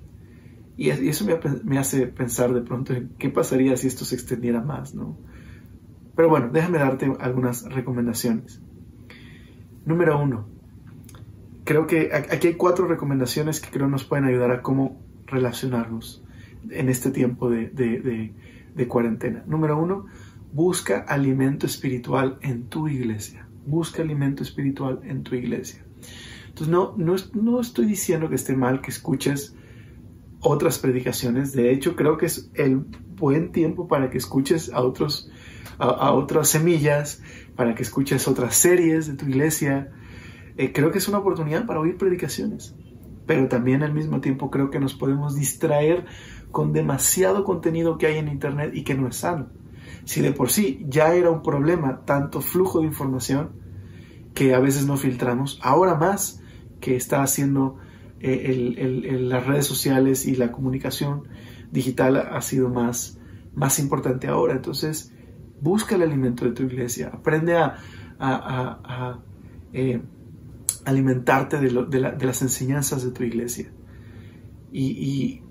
Y, 0.76 0.90
eso 0.90 1.26
me, 1.64 1.78
hace 1.78 2.08
pensar 2.08 2.54
de 2.54 2.62
pronto 2.62 2.94
en 2.94 3.10
qué 3.18 3.30
pasaría 3.30 3.76
si 3.78 3.88
esto 3.88 4.06
se 4.06 4.16
extendiera 4.16 4.62
más, 4.62 4.94
¿no? 4.94 5.18
Pero 6.16 6.30
bueno, 6.30 6.50
déjame 6.52 6.78
darte 6.78 7.12
algunas 7.20 7.64
recomendaciones. 7.64 8.62
Número 9.86 10.22
uno, 10.22 10.48
creo 11.64 11.88
que 11.88 12.12
aquí 12.14 12.48
hay 12.48 12.54
cuatro 12.56 12.88
recomendaciones 12.88 13.60
que 13.60 13.70
creo 13.70 13.88
nos 13.88 14.04
pueden 14.04 14.26
ayudar 14.26 14.52
a 14.52 14.62
cómo 14.62 15.00
relacionarnos 15.26 16.24
en 16.70 16.90
este 16.90 17.12
tiempo 17.12 17.50
de, 17.50 17.70
de 17.70 18.88
cuarentena. 18.88 19.44
Número 19.48 19.82
uno, 19.82 20.06
busca 20.54 21.00
alimento 21.00 21.66
espiritual 21.66 22.38
en 22.42 22.66
tu 22.66 22.88
iglesia. 22.88 23.49
Busca 23.66 24.02
alimento 24.02 24.44
espiritual 24.44 25.02
en 25.04 25.24
tu 25.24 25.36
iglesia. 25.36 25.84
Entonces, 26.48 26.68
no, 26.68 26.96
no, 27.34 27.62
estoy 27.62 27.86
diciendo 27.86 28.30
que 28.30 28.36
esté 28.36 28.56
mal 28.56 28.82
que 28.82 28.92
escuches 28.92 29.56
otras 30.42 30.80
predicaciones. 30.80 31.54
De 31.54 31.72
hecho, 31.72 31.96
creo 31.96 32.18
que 32.18 32.26
es 32.26 32.50
el 32.56 32.78
buen 32.78 33.52
tiempo 33.52 33.88
para 33.88 34.10
que 34.10 34.18
escuches 34.18 34.72
a, 34.74 34.82
otros, 34.82 35.30
a, 35.78 36.12
otras 36.12 36.50
semillas, 36.50 37.22
para 37.56 37.76
que 37.76 37.84
escuches 37.84 38.28
otras 38.28 38.56
series 38.56 39.08
de 39.08 39.14
tu 39.14 39.26
iglesia. 39.26 39.92
Eh, 40.58 40.74
creo 40.74 40.92
que 40.92 40.98
es 40.98 41.08
una 41.08 41.20
oportunidad 41.20 41.66
para 41.66 41.80
oír 41.80 41.98
predicaciones. 41.98 42.76
Pero 43.26 43.48
también 43.48 43.84
al 43.84 43.94
mismo 43.94 44.22
tiempo 44.22 44.50
creo 44.50 44.72
que 44.72 44.80
nos 44.80 44.96
podemos 44.96 45.36
distraer 45.36 46.06
con 46.52 46.74
demasiado 46.74 47.44
contenido 47.44 47.98
que 47.98 48.08
hay 48.08 48.18
en 48.18 48.28
Internet 48.28 48.72
y 48.74 48.84
que 48.84 48.96
no 48.96 49.08
es 49.08 49.18
sano. 49.18 49.50
Si 50.06 50.22
de 50.22 50.32
por 50.32 50.50
sí 50.50 50.86
ya 50.88 51.14
era 51.14 51.30
un 51.30 51.42
problema 51.42 52.06
tanto 52.06 52.42
flujo 52.42 52.80
de 52.80 52.88
información 52.88 53.52
que 54.34 54.54
a 54.54 54.60
veces 54.60 54.86
no 54.86 54.98
filtramos, 54.98 55.60
ahora 55.62 55.96
más 55.96 56.42
que 56.80 56.96
está 56.96 57.24
haciendo 57.24 57.78
eh, 58.22 59.18
las 59.22 59.46
redes 59.46 59.66
sociales 59.66 60.26
y 60.26 60.36
la 60.36 60.52
comunicación 60.52 61.28
digital 61.72 62.18
ha 62.18 62.42
sido 62.42 62.70
más, 62.70 63.20
más 63.54 63.80
importante 63.80 64.28
ahora. 64.28 64.54
Entonces, 64.56 65.14
busca 65.62 65.96
el 65.96 66.02
alimento 66.02 66.46
de 66.46 66.52
tu 66.52 66.64
iglesia, 66.64 67.12
aprende 67.14 67.56
a, 67.58 69.20
eh, 69.74 70.02
alimentarte 70.86 71.60
de, 71.60 72.26
las 72.26 72.42
enseñanzas 72.42 73.04
de 73.04 73.12
tu 73.12 73.24
iglesia. 73.24 73.72
Y, 74.72 75.42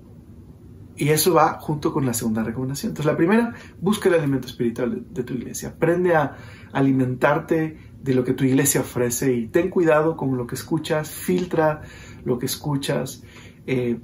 eso 0.98 1.34
va 1.34 1.58
junto 1.60 1.92
con 1.92 2.04
la 2.04 2.12
segunda 2.12 2.42
recomendación. 2.42 2.90
Entonces, 2.90 3.12
la 3.12 3.16
primera, 3.16 3.54
busca 3.80 4.08
el 4.08 4.16
alimento 4.16 4.48
espiritual 4.48 5.06
de 5.10 5.22
tu 5.22 5.34
iglesia, 5.34 5.70
aprende 5.70 6.16
a 6.16 6.36
alimentarte 6.72 7.76
de 8.02 8.14
lo 8.14 8.24
que 8.24 8.32
tu 8.32 8.44
iglesia 8.44 8.80
ofrece 8.80 9.32
y 9.32 9.48
ten 9.48 9.70
cuidado 9.70 10.16
con 10.16 10.36
lo 10.36 10.46
que 10.46 10.54
escuchas, 10.54 11.10
filtra 11.10 11.82
lo 12.24 12.38
que 12.38 12.46
escuchas, 12.46 13.22
eh, 13.66 14.00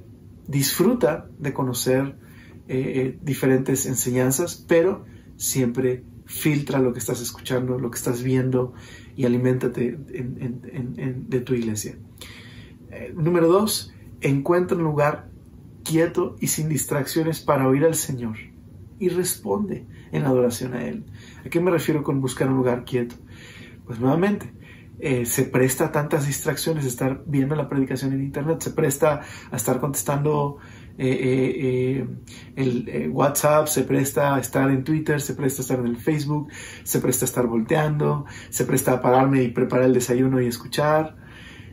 disfruta 0.47 1.29
de 1.39 1.53
conocer 1.53 2.17
eh, 2.67 2.93
eh, 2.95 3.19
diferentes 3.21 3.85
enseñanzas, 3.85 4.63
pero 4.67 5.05
siempre 5.37 6.03
filtra 6.25 6.79
lo 6.79 6.93
que 6.93 6.99
estás 6.99 7.21
escuchando, 7.21 7.77
lo 7.77 7.91
que 7.91 7.97
estás 7.97 8.23
viendo 8.23 8.73
y 9.15 9.25
aliméntate 9.25 9.97
de 9.97 11.39
tu 11.41 11.53
iglesia. 11.53 11.97
número 13.15 13.47
dos, 13.47 13.93
encuentra 14.21 14.75
un 14.75 14.83
lugar 14.83 15.29
quieto 15.85 16.35
y 16.41 16.47
sin 16.47 16.67
distracciones 16.67 17.39
para 17.39 17.67
oír 17.67 17.85
al 17.85 17.95
Señor 17.95 18.37
y 18.99 19.09
responde 19.09 19.85
en 20.11 20.25
adoración 20.25 20.73
a 20.73 20.83
Él. 20.85 21.05
¿A 21.45 21.49
qué 21.49 21.61
me 21.61 21.71
refiero 21.71 22.03
con 22.03 22.19
buscar 22.19 22.49
un 22.49 22.57
lugar 22.57 22.83
quieto? 22.83 23.15
pues 23.85 23.99
nuevamente, 23.99 24.51
eh, 24.99 25.25
se 25.25 25.43
presta 25.43 25.85
a 25.85 25.91
tantas 25.91 26.25
distracciones, 26.25 26.85
estar 26.85 27.23
viendo 27.25 27.55
la 27.55 27.67
predicación 27.67 28.13
en 28.13 28.23
internet, 28.23 28.61
se 28.61 28.71
presta 28.71 29.21
a 29.51 29.55
estar 29.55 29.79
contestando 29.79 30.57
eh, 30.97 32.05
eh, 32.05 32.07
el 32.55 33.09
WhatsApp, 33.11 33.67
se 33.67 33.83
presta 33.83 34.35
a 34.35 34.39
estar 34.39 34.69
en 34.71 34.83
Twitter, 34.83 35.21
se 35.21 35.33
presta 35.33 35.61
a 35.61 35.63
estar 35.63 35.79
en 35.79 35.87
el 35.87 35.97
Facebook, 35.97 36.47
se 36.83 36.99
presta 36.99 37.25
a 37.25 37.27
estar 37.27 37.45
volteando, 37.45 38.25
se 38.49 38.65
presta 38.65 38.93
a 38.93 39.01
pararme 39.01 39.43
y 39.43 39.49
preparar 39.49 39.85
el 39.85 39.93
desayuno 39.93 40.41
y 40.41 40.47
escuchar. 40.47 41.17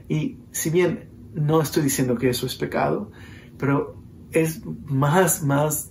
Y 0.09 0.38
si 0.51 0.70
bien 0.70 1.09
no 1.35 1.62
estoy 1.62 1.85
diciendo 1.85 2.16
que 2.16 2.29
eso 2.29 2.44
es 2.46 2.57
pecado, 2.57 3.12
pero 3.57 4.02
es 4.33 4.62
más, 4.87 5.42
más 5.42 5.90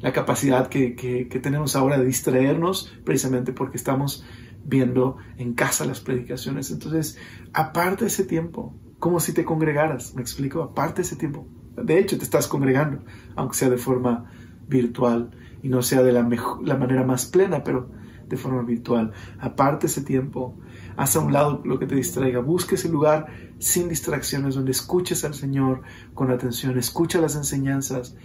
la 0.00 0.12
capacidad 0.12 0.68
que, 0.68 0.94
que 0.94 1.40
tenemos 1.40 1.76
ahora 1.76 1.98
de 1.98 2.06
distraernos 2.06 2.92
precisamente 3.04 3.52
porque 3.52 3.76
estamos 3.76 4.24
viendo 4.68 5.16
en 5.36 5.54
casa 5.54 5.84
las 5.86 6.00
predicaciones. 6.00 6.70
Entonces, 6.70 7.18
aparte 7.52 8.06
ese 8.06 8.24
tiempo, 8.24 8.74
como 8.98 9.20
si 9.20 9.32
te 9.32 9.44
congregaras, 9.44 10.14
me 10.14 10.22
explico, 10.22 10.62
aparte 10.62 11.02
ese 11.02 11.16
tiempo. 11.16 11.46
De 11.76 11.98
hecho, 11.98 12.18
te 12.18 12.24
estás 12.24 12.48
congregando, 12.48 13.04
aunque 13.36 13.56
sea 13.56 13.70
de 13.70 13.78
forma 13.78 14.30
virtual 14.66 15.30
y 15.62 15.68
no 15.68 15.82
sea 15.82 16.02
de 16.02 16.12
la, 16.12 16.28
la 16.62 16.76
manera 16.76 17.04
más 17.04 17.26
plena, 17.26 17.64
pero 17.64 17.90
de 18.26 18.36
forma 18.36 18.62
virtual. 18.62 19.12
Aparte 19.38 19.86
ese 19.86 20.02
tiempo, 20.02 20.58
haz 20.98 21.14
a 21.14 21.20
un 21.20 21.32
lado 21.32 21.62
lo 21.64 21.78
que 21.78 21.86
te 21.86 21.94
distraiga, 21.94 22.40
busque 22.40 22.74
ese 22.74 22.88
lugar 22.88 23.26
sin 23.58 23.88
distracciones 23.88 24.56
donde 24.56 24.72
escuches 24.72 25.24
al 25.24 25.32
Señor 25.32 25.82
con 26.12 26.32
atención, 26.32 26.76
escucha 26.76 27.20
las 27.20 27.36
enseñanzas 27.36 28.16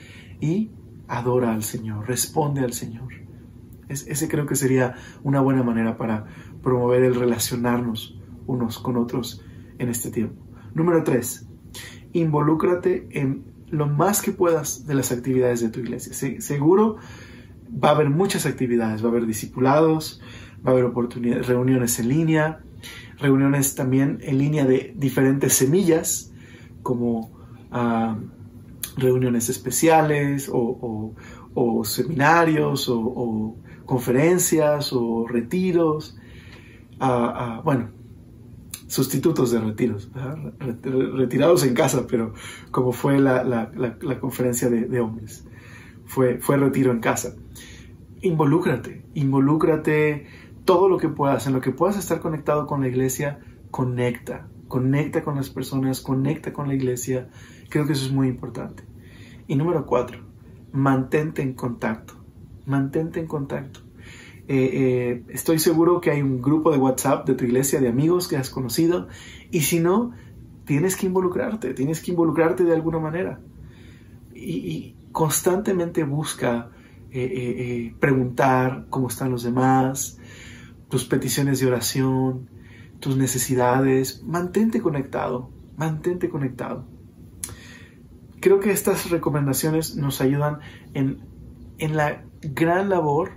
y 0.41 0.71
adora 1.07 1.53
al 1.53 1.61
Señor, 1.61 2.07
responde 2.07 2.61
al 2.61 2.73
Señor. 2.73 3.13
ese 3.87 4.27
creo 4.27 4.47
que 4.47 4.55
sería 4.55 4.95
una 5.21 5.39
buena 5.39 5.61
manera 5.61 5.97
para 5.97 6.25
promover 6.63 7.03
el 7.03 7.13
relacionarnos 7.13 8.19
unos 8.47 8.79
con 8.79 8.97
otros 8.97 9.45
en 9.77 9.89
este 9.89 10.09
tiempo. 10.09 10.43
Número 10.73 11.03
tres, 11.03 11.47
involúcrate 12.11 13.07
en 13.11 13.43
lo 13.67 13.85
más 13.85 14.23
que 14.23 14.31
puedas 14.31 14.87
de 14.87 14.95
las 14.95 15.11
actividades 15.11 15.61
de 15.61 15.69
tu 15.69 15.79
iglesia. 15.79 16.41
seguro 16.41 16.97
va 17.71 17.89
a 17.89 17.91
haber 17.91 18.09
muchas 18.09 18.47
actividades, 18.47 19.03
va 19.03 19.09
a 19.09 19.11
haber 19.11 19.27
discipulados, 19.27 20.21
va 20.65 20.69
a 20.69 20.71
haber 20.71 20.85
oportunidades, 20.85 21.47
reuniones 21.47 21.99
en 21.99 22.09
línea, 22.09 22.59
reuniones 23.17 23.75
también 23.75 24.19
en 24.21 24.37
línea 24.37 24.65
de 24.65 24.93
diferentes 24.95 25.53
semillas, 25.53 26.31
como 26.81 27.31
ah, 27.71 28.17
reuniones 28.97 29.49
especiales 29.49 30.49
o, 30.51 31.13
seminarios 31.83 32.89
o, 32.89 33.55
conferencias 33.85 34.93
o 34.93 35.25
retiros. 35.27 36.17
Bueno, 37.63 37.89
sustitutos 38.87 39.51
de 39.51 39.59
retiros, 39.59 40.09
retirados 41.15 41.63
en 41.65 41.73
casa, 41.73 42.05
pero 42.07 42.33
como 42.71 42.91
fue 42.91 43.19
la, 43.19 43.71
conferencia 44.19 44.69
de, 44.69 44.99
hombres, 44.99 45.45
fue, 46.05 46.37
fue 46.39 46.57
retiro 46.57 46.91
en 46.91 46.99
casa. 46.99 47.35
Involúcrate, 48.21 49.03
involúcrate 49.15 50.27
todo 50.65 50.89
lo 50.89 50.97
que 50.97 51.09
puedas, 51.09 51.47
en 51.47 51.53
lo 51.53 51.61
que 51.61 51.71
puedas 51.71 51.97
estar 51.97 52.19
conectado 52.19 52.67
con 52.67 52.81
la 52.81 52.87
iglesia, 52.87 53.39
conecta, 53.71 54.47
conecta 54.67 55.23
con 55.23 55.35
las 55.35 55.49
personas, 55.49 56.01
conecta 56.01 56.53
con 56.53 56.67
la 56.67 56.73
iglesia. 56.73 57.29
Creo 57.69 57.85
que 57.85 57.93
eso 57.93 58.05
es 58.05 58.11
muy 58.11 58.27
importante. 58.27 58.83
Y 59.47 59.55
número 59.55 59.85
cuatro, 59.85 60.19
mantente 60.71 61.41
en 61.41 61.53
contacto, 61.53 62.13
mantente 62.65 63.19
en 63.19 63.27
contacto. 63.27 63.81
Eh, 64.47 64.69
eh, 64.73 65.23
estoy 65.29 65.59
seguro 65.59 66.01
que 66.01 66.11
hay 66.11 66.21
un 66.21 66.41
grupo 66.41 66.71
de 66.71 66.77
WhatsApp 66.77 67.27
de 67.27 67.35
tu 67.35 67.45
iglesia, 67.45 67.79
de 67.79 67.87
amigos 67.87 68.27
que 68.27 68.35
has 68.35 68.49
conocido, 68.49 69.07
y 69.51 69.61
si 69.61 69.79
no, 69.79 70.11
tienes 70.65 70.95
que 70.95 71.05
involucrarte, 71.05 71.73
tienes 71.73 72.01
que 72.01 72.11
involucrarte 72.11 72.63
de 72.63 72.73
alguna 72.73 72.99
manera. 72.99 73.39
Y, 74.33 74.95
constantemente 75.11 76.03
busca 76.05 76.71
eh, 77.11 77.93
preguntar 77.99 78.87
cómo 78.89 79.09
están 79.09 79.29
los 79.29 79.43
demás, 79.43 80.17
tus 80.93 81.05
peticiones 81.05 81.59
de 81.59 81.65
oración, 81.65 82.51
tus 82.99 83.17
necesidades. 83.17 84.21
Mantente 84.21 84.79
conectado, 84.79 85.49
mantente 85.75 86.29
conectado. 86.29 86.85
Creo 88.39 88.59
que 88.59 88.69
estas 88.69 89.09
recomendaciones 89.09 89.95
nos 89.95 90.21
ayudan 90.21 90.59
en, 90.93 91.17
en 91.79 91.97
la 91.97 92.23
gran 92.41 92.89
labor 92.89 93.31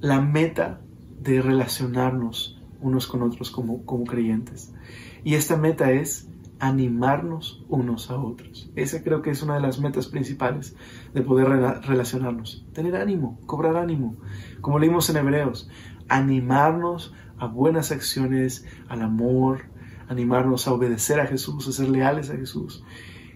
la 0.00 0.20
meta 0.20 0.80
de 1.20 1.40
relacionarnos 1.40 2.60
unos 2.80 3.06
con 3.06 3.22
otros 3.22 3.52
como, 3.52 3.86
como 3.86 4.02
creyentes. 4.02 4.74
Y 5.22 5.34
esta 5.34 5.56
meta 5.56 5.92
es 5.92 6.28
animarnos 6.58 7.64
unos 7.68 8.10
a 8.10 8.18
otros. 8.18 8.68
Esa 8.74 9.04
creo 9.04 9.22
que 9.22 9.30
es 9.30 9.44
una 9.44 9.54
de 9.54 9.60
las 9.60 9.78
metas 9.78 10.08
principales 10.08 10.74
de 11.16 11.22
poder 11.22 11.48
relacionarnos. 11.48 12.66
Tener 12.74 12.94
ánimo, 12.94 13.40
cobrar 13.46 13.78
ánimo. 13.78 14.18
Como 14.60 14.78
leímos 14.78 15.08
en 15.08 15.16
Hebreos, 15.16 15.70
animarnos 16.08 17.14
a 17.38 17.46
buenas 17.46 17.90
acciones, 17.90 18.66
al 18.90 19.00
amor, 19.00 19.62
animarnos 20.08 20.68
a 20.68 20.74
obedecer 20.74 21.18
a 21.18 21.26
Jesús, 21.26 21.66
a 21.66 21.72
ser 21.72 21.88
leales 21.88 22.28
a 22.28 22.36
Jesús. 22.36 22.84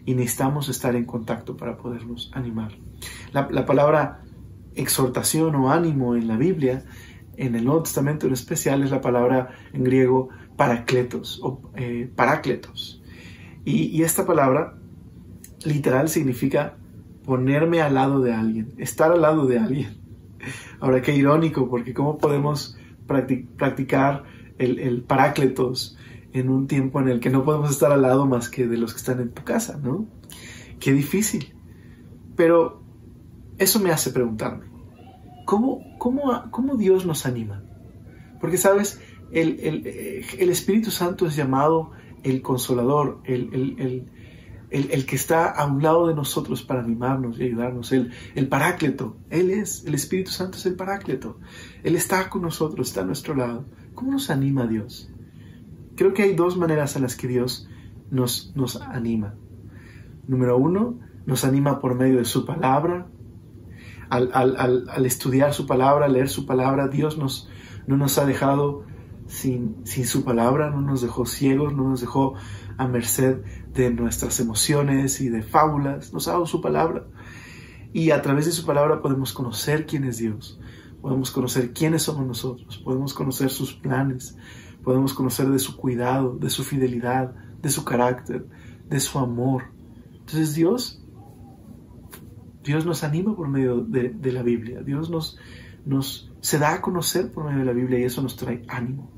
Y 0.04 0.12
necesitamos 0.12 0.68
estar 0.68 0.94
en 0.94 1.06
contacto 1.06 1.56
para 1.56 1.78
podernos 1.78 2.30
animar. 2.34 2.72
La, 3.32 3.48
la 3.50 3.64
palabra 3.64 4.24
exhortación 4.74 5.54
o 5.54 5.72
ánimo 5.72 6.16
en 6.16 6.28
la 6.28 6.36
Biblia, 6.36 6.84
en 7.38 7.54
el 7.54 7.64
Nuevo 7.64 7.84
Testamento 7.84 8.26
en 8.26 8.34
especial, 8.34 8.82
es 8.82 8.90
la 8.90 9.00
palabra 9.00 9.52
en 9.72 9.84
griego 9.84 10.28
paracletos 10.58 11.40
o 11.42 11.62
eh. 11.76 12.10
Y, 13.64 14.02
esta 14.02 14.26
palabra 14.26 14.74
literal 15.64 16.10
significa 16.10 16.76
ponerme 17.24 17.80
al 17.82 17.94
lado 17.94 18.20
de 18.20 18.32
alguien, 18.32 18.74
estar 18.78 19.12
al 19.12 19.22
lado 19.22 19.46
de 19.46 19.58
alguien. 19.58 19.98
Ahora, 20.80 21.02
qué 21.02 21.14
irónico, 21.14 21.68
porque 21.68 21.92
¿cómo 21.92 22.18
podemos 22.18 22.76
practicar 23.06 24.24
el, 24.58 24.78
el 24.78 25.02
parácletos 25.02 25.98
en 26.32 26.48
un 26.48 26.66
tiempo 26.66 27.00
en 27.00 27.08
el 27.08 27.20
que 27.20 27.30
no 27.30 27.44
podemos 27.44 27.70
estar 27.70 27.92
al 27.92 28.02
lado 28.02 28.26
más 28.26 28.48
que 28.48 28.66
de 28.66 28.76
los 28.76 28.92
que 28.92 28.98
están 28.98 29.20
en 29.20 29.30
tu 29.30 29.42
casa, 29.42 29.78
¿no? 29.82 30.06
Qué 30.78 30.92
difícil. 30.92 31.54
Pero 32.36 32.82
eso 33.58 33.80
me 33.80 33.90
hace 33.90 34.10
preguntarme, 34.10 34.66
¿cómo, 35.44 35.84
cómo, 35.98 36.76
Dios 36.76 37.04
nos 37.04 37.26
anima? 37.26 37.62
Porque, 38.40 38.56
¿sabes? 38.56 39.00
El, 39.32 39.84
Espíritu 40.38 40.90
Santo 40.90 41.26
es 41.26 41.36
llamado 41.36 41.90
el 42.22 42.40
consolador, 42.42 43.20
el, 43.24 44.08
el, 44.70 45.06
que 45.06 45.16
está 45.16 45.50
a 45.50 45.66
un 45.66 45.82
lado 45.82 46.06
de 46.06 46.14
nosotros 46.14 46.62
para 46.62 46.80
animarnos 46.80 47.38
y 47.38 47.44
ayudarnos, 47.44 47.92
el, 47.92 48.12
el 48.34 48.48
parácleto. 48.48 49.16
Él 49.28 49.50
es, 49.50 49.84
el 49.84 49.94
Espíritu 49.94 50.30
Santo 50.30 50.58
es 50.58 50.66
el 50.66 50.74
parácleto. 50.74 51.38
Él 51.82 51.96
está 51.96 52.30
con 52.30 52.42
nosotros, 52.42 52.88
está 52.88 53.00
a 53.02 53.04
nuestro 53.04 53.34
lado. 53.34 53.64
¿Cómo 53.94 54.12
nos 54.12 54.30
anima 54.30 54.66
Dios? 54.66 55.10
Creo 55.96 56.14
que 56.14 56.22
hay 56.22 56.34
dos 56.34 56.56
maneras 56.56 56.96
en 56.96 57.02
las 57.02 57.16
que 57.16 57.28
Dios 57.28 57.68
nos, 58.10 58.52
nos 58.54 58.80
anima. 58.80 59.34
Número 60.26 60.56
uno, 60.56 60.98
nos 61.26 61.44
anima 61.44 61.80
por 61.80 61.94
medio 61.94 62.18
de 62.18 62.24
su 62.24 62.46
palabra, 62.46 63.08
al, 64.08 65.06
estudiar 65.06 65.52
su 65.54 65.66
palabra, 65.66 66.08
leer 66.08 66.28
su 66.28 66.46
palabra, 66.46 66.88
Dios 66.88 67.18
nos, 67.18 67.48
no 67.86 67.96
nos 67.96 68.18
ha 68.18 68.26
dejado 68.26 68.84
sin, 69.26 69.76
sin 69.84 70.06
su 70.06 70.24
palabra, 70.24 70.70
no 70.70 70.80
nos 70.80 71.02
dejó 71.02 71.26
ciegos, 71.26 71.74
no 71.74 71.88
nos 71.88 72.00
dejó 72.00 72.34
a 72.80 72.88
merced 72.88 73.42
de 73.74 73.90
nuestras 73.90 74.40
emociones 74.40 75.20
y 75.20 75.28
de 75.28 75.42
fábulas, 75.42 76.14
nos 76.14 76.28
ha 76.28 76.44
su 76.46 76.62
palabra. 76.62 77.04
Y 77.92 78.10
a 78.10 78.22
través 78.22 78.46
de 78.46 78.52
su 78.52 78.64
palabra 78.64 79.02
podemos 79.02 79.34
conocer 79.34 79.84
quién 79.84 80.04
es 80.04 80.16
Dios, 80.16 80.58
podemos 81.02 81.30
conocer 81.30 81.74
quiénes 81.74 82.04
somos 82.04 82.26
nosotros, 82.26 82.78
podemos 82.78 83.12
conocer 83.12 83.50
sus 83.50 83.74
planes, 83.74 84.34
podemos 84.82 85.12
conocer 85.12 85.48
de 85.50 85.58
su 85.58 85.76
cuidado, 85.76 86.36
de 86.36 86.48
su 86.48 86.64
fidelidad, 86.64 87.34
de 87.60 87.68
su 87.68 87.84
carácter, 87.84 88.46
de 88.88 88.98
su 88.98 89.18
amor. 89.18 89.64
Entonces 90.20 90.54
Dios 90.54 91.02
Dios 92.64 92.86
nos 92.86 93.04
anima 93.04 93.36
por 93.36 93.48
medio 93.48 93.82
de, 93.82 94.32
la 94.32 94.42
Biblia. 94.42 94.80
Dios 94.82 95.10
nos, 95.10 95.38
nos 95.84 96.30
se 96.40 96.58
da 96.58 96.74
a 96.74 96.80
conocer 96.80 97.30
por 97.30 97.44
medio 97.44 97.58
de 97.58 97.64
la 97.66 97.72
Biblia 97.72 97.98
y 97.98 98.04
eso 98.04 98.22
nos 98.22 98.36
trae 98.36 98.62
ánimo. 98.68 99.10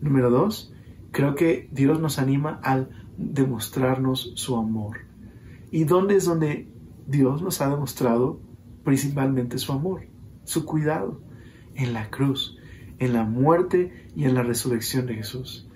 Número 0.00 0.30
dos, 0.30 0.72
creo 1.10 1.34
que 1.34 1.68
Dios 1.72 2.00
nos 2.00 2.18
anima 2.18 2.60
al 2.62 2.90
demostrarnos 3.16 4.32
su 4.36 4.56
amor. 4.56 4.98
¿Y 5.70 5.84
dónde 5.84 6.16
es 6.16 6.24
donde 6.24 6.68
Dios 7.06 7.42
nos 7.42 7.60
ha 7.60 7.68
demostrado 7.68 8.40
principalmente 8.84 9.58
su 9.58 9.72
amor, 9.72 10.06
su 10.44 10.64
cuidado? 10.64 11.20
En 11.74 11.92
la 11.92 12.10
cruz, 12.10 12.58
en 12.98 13.12
la 13.12 13.24
muerte 13.24 14.08
y 14.16 14.24
en 14.24 14.34
la 14.34 14.42
resurrección 14.42 15.06
de 15.06 15.14
Jesús. 15.14 15.68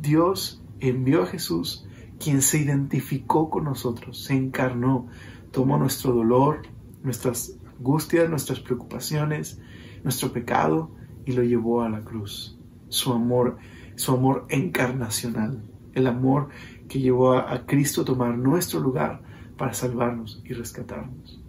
Dios 0.00 0.62
envió 0.80 1.22
a 1.22 1.26
Jesús, 1.26 1.86
quien 2.18 2.42
se 2.42 2.58
identificó 2.58 3.50
con 3.50 3.64
nosotros, 3.64 4.22
se 4.24 4.34
encarnó, 4.34 5.08
tomó 5.50 5.78
nuestro 5.78 6.12
dolor, 6.12 6.62
nuestras 7.02 7.56
angustias, 7.78 8.28
nuestras 8.28 8.60
preocupaciones, 8.60 9.60
nuestro 10.02 10.32
pecado 10.32 10.90
y 11.24 11.32
lo 11.32 11.42
llevó 11.42 11.82
a 11.82 11.88
la 11.88 12.00
cruz. 12.00 12.58
Su 12.88 13.12
amor, 13.12 13.58
su 13.96 14.12
amor 14.12 14.46
encarnacional, 14.48 15.62
el 15.94 16.06
amor 16.06 16.48
que 16.88 17.00
llevó 17.00 17.34
a, 17.34 17.66
Cristo 17.66 18.02
a 18.02 18.04
tomar 18.04 18.38
nuestro 18.38 18.80
lugar 18.80 19.22
para 19.56 19.74
salvarnos 19.74 20.42
y 20.44 20.52
rescatarnos. 20.52 21.42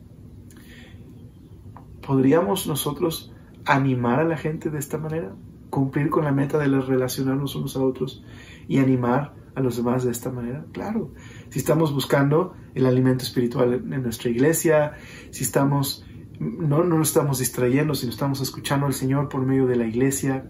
¿Podríamos 2.05 2.67
nosotros 2.67 3.33
animar 3.65 4.19
a 4.19 4.23
la 4.23 4.37
gente 4.37 4.69
de 4.69 4.79
esta 4.79 4.97
manera? 4.97 5.35
¿Cumplir 5.69 6.09
con 6.09 6.23
la 6.23 6.31
meta 6.31 6.57
de 6.57 6.67
relacionarnos 6.67 7.55
unos 7.55 7.75
a 7.75 7.83
otros 7.83 8.23
y 8.67 8.79
animar 8.79 9.35
a 9.55 9.59
los 9.59 9.75
demás 9.75 10.05
de 10.05 10.11
esta 10.11 10.31
manera? 10.31 10.65
Claro, 10.71 11.11
si 11.49 11.59
estamos 11.59 11.93
buscando 11.93 12.55
el 12.73 12.85
alimento 12.85 13.25
espiritual 13.25 13.73
en 13.73 14.03
nuestra 14.03 14.29
iglesia, 14.29 14.93
si 15.31 15.43
estamos 15.43 16.05
no, 16.47 16.83
no 16.83 17.01
estamos 17.01 17.39
distrayendo, 17.39 17.95
sino 17.95 18.11
estamos 18.11 18.41
escuchando 18.41 18.85
al 18.85 18.93
Señor 18.93 19.29
por 19.29 19.45
medio 19.45 19.67
de 19.67 19.75
la 19.75 19.85
iglesia, 19.85 20.49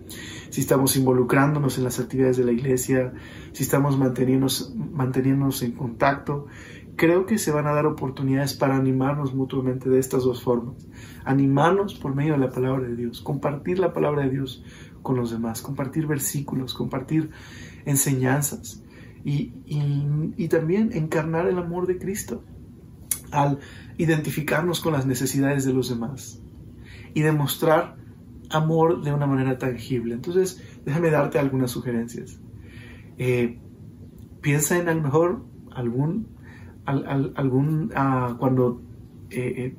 si 0.50 0.62
estamos 0.62 0.96
involucrándonos 0.96 1.78
en 1.78 1.84
las 1.84 2.00
actividades 2.00 2.38
de 2.38 2.46
la 2.46 2.52
iglesia, 2.52 3.14
si 3.54 3.64
estamos 3.64 3.98
manteniéndonos, 3.98 4.74
manteniéndonos 4.76 5.62
en 5.64 5.74
contacto, 5.74 6.48
creo 6.96 7.26
que 7.26 7.38
se 7.38 7.52
van 7.52 7.68
a 7.68 7.74
dar 7.74 7.86
oportunidades 7.86 8.54
para 8.54 8.76
animarnos 8.76 9.34
mutuamente 9.34 9.90
de 9.90 10.00
estas 10.00 10.24
dos 10.24 10.42
formas. 10.42 10.76
Animarnos 11.26 11.96
por 11.96 12.16
medio 12.16 12.34
de 12.34 12.40
la 12.40 12.50
palabra 12.50 12.88
de 12.88 12.96
Dios, 12.96 13.22
compartir 13.22 13.80
la 13.80 13.94
palabra 13.94 14.24
de 14.24 14.32
Dios 14.32 14.64
con 15.02 15.16
los 15.16 15.32
demás, 15.32 15.62
compartir 15.62 16.08
versículos, 16.08 16.74
compartir 16.74 17.30
enseñanzas 17.86 18.84
y, 19.24 19.54
y 19.66 20.48
también 20.48 20.92
encarnar 20.94 21.48
el 21.48 21.58
amor 21.58 21.88
de 21.88 21.98
Cristo 21.98 22.44
al 23.32 23.60
identificarnos 23.98 24.80
con 24.80 24.94
las 24.94 25.06
necesidades 25.06 25.66
de 25.66 25.74
los 25.74 25.90
demás 25.90 26.40
y 27.14 27.22
demostrar 27.22 27.96
amor 28.50 29.02
de 29.02 29.14
una 29.14 29.26
manera 29.26 29.58
tangible. 29.58 30.14
Entonces, 30.14 30.62
déjame 30.86 31.10
darte 31.10 31.40
algunas 31.40 31.72
sugerencias. 31.72 32.40
Eh, 33.18 33.60
piensa 34.42 34.78
en 34.78 34.90
a 34.90 34.94
lo 34.94 35.02
mejor 35.02 35.46
algún, 35.72 36.28
algún 36.86 37.92
ah, 37.96 38.36
cuando 38.40 38.82
eh, 39.30 39.54
eh, 39.58 39.76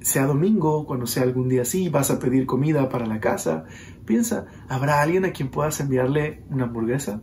sea 0.00 0.26
domingo, 0.26 0.86
cuando 0.86 1.06
sea 1.06 1.22
algún 1.22 1.48
día 1.48 1.62
así, 1.62 1.88
vas 1.88 2.10
a 2.10 2.18
pedir 2.18 2.46
comida 2.46 2.88
para 2.88 3.06
la 3.06 3.20
casa, 3.20 3.64
piensa, 4.04 4.46
¿habrá 4.68 5.00
alguien 5.00 5.24
a 5.24 5.32
quien 5.32 5.48
puedas 5.48 5.80
enviarle 5.80 6.42
una 6.50 6.64
hamburguesa? 6.64 7.22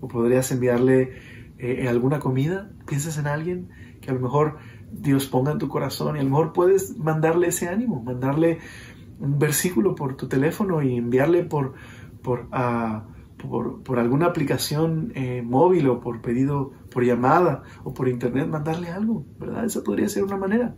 ¿O 0.00 0.08
podrías 0.08 0.52
enviarle 0.52 1.28
alguna 1.88 2.20
comida? 2.20 2.70
¿Piensas 2.86 3.18
en 3.18 3.26
alguien 3.26 3.70
que 4.00 4.10
a 4.10 4.14
lo 4.14 4.20
mejor 4.20 4.58
Dios 4.90 5.26
ponga 5.26 5.52
en 5.52 5.58
tu 5.58 5.68
corazón 5.68 6.16
y 6.16 6.20
a 6.20 6.22
lo 6.22 6.30
mejor 6.30 6.52
puedes 6.52 6.96
mandarle 6.96 7.48
ese 7.48 7.68
ánimo, 7.68 8.02
mandarle 8.02 8.58
un 9.20 9.38
versículo 9.38 9.94
por 9.94 10.16
tu 10.16 10.28
teléfono 10.28 10.82
y 10.82 10.96
enviarle 10.96 11.44
por, 11.44 11.74
por, 12.22 12.48
ah, 12.52 13.04
por, 13.36 13.98
alguna 13.98 14.26
aplicación 14.26 15.12
eh, 15.14 15.42
móvil 15.42 15.88
o 15.88 16.00
por 16.00 16.20
pedido, 16.20 16.72
por 16.90 17.04
llamada 17.04 17.62
o 17.84 17.94
por 17.94 18.08
internet, 18.08 18.48
mandarle 18.48 18.88
algo, 18.88 19.24
¿verdad? 19.38 19.64
Esa 19.64 19.82
podría 19.82 20.08
ser 20.08 20.24
una 20.24 20.36
manera. 20.36 20.76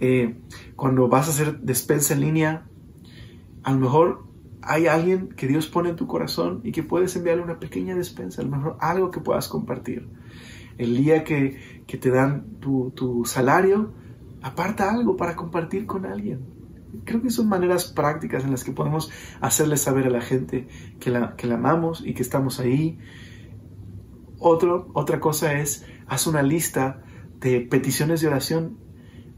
Eh, 0.00 0.40
cuando 0.76 1.08
vas 1.08 1.26
a 1.26 1.30
hacer 1.30 1.60
despensa 1.60 2.14
en 2.14 2.20
línea, 2.20 2.66
a 3.62 3.72
lo 3.72 3.78
mejor 3.78 4.24
hay 4.62 4.86
alguien 4.86 5.28
que 5.30 5.46
Dios 5.46 5.66
pone 5.66 5.90
en 5.90 5.96
tu 5.96 6.06
corazón 6.06 6.60
y 6.62 6.72
que 6.72 6.82
puedes 6.82 7.16
enviarle 7.16 7.42
una 7.42 7.58
pequeña 7.58 7.94
despensa, 7.94 8.42
a 8.42 8.44
lo 8.44 8.56
mejor 8.56 8.76
algo 8.80 9.10
que 9.10 9.20
puedas 9.20 9.48
compartir. 9.48 10.08
El 10.78 10.96
día 10.96 11.24
que, 11.24 11.58
te 11.86 12.10
dan 12.10 12.58
tu, 12.60 13.22
salario, 13.26 13.92
aparta 14.42 14.90
algo 14.90 15.16
para 15.16 15.36
compartir 15.36 15.86
con 15.86 16.06
alguien 16.06 16.58
creo 17.04 17.20
que 17.20 17.30
son 17.30 17.48
maneras 17.48 17.84
prácticas 17.84 18.44
en 18.44 18.50
las 18.50 18.64
que 18.64 18.72
podemos 18.72 19.10
hacerle 19.40 19.76
saber 19.76 20.06
a 20.06 20.10
la 20.10 20.22
gente 20.22 20.68
que 20.98 21.10
la, 21.10 21.36
que 21.36 21.46
la 21.46 21.56
amamos 21.56 22.02
y 22.04 22.14
que 22.14 22.22
estamos 22.22 22.60
ahí. 22.60 22.98
Otro, 24.38 24.90
otra 24.94 25.20
cosa 25.20 25.58
es, 25.60 25.84
haz 26.06 26.26
una 26.26 26.42
lista 26.42 27.02
de 27.40 27.60
peticiones 27.60 28.20
de 28.20 28.28
oración 28.28 28.78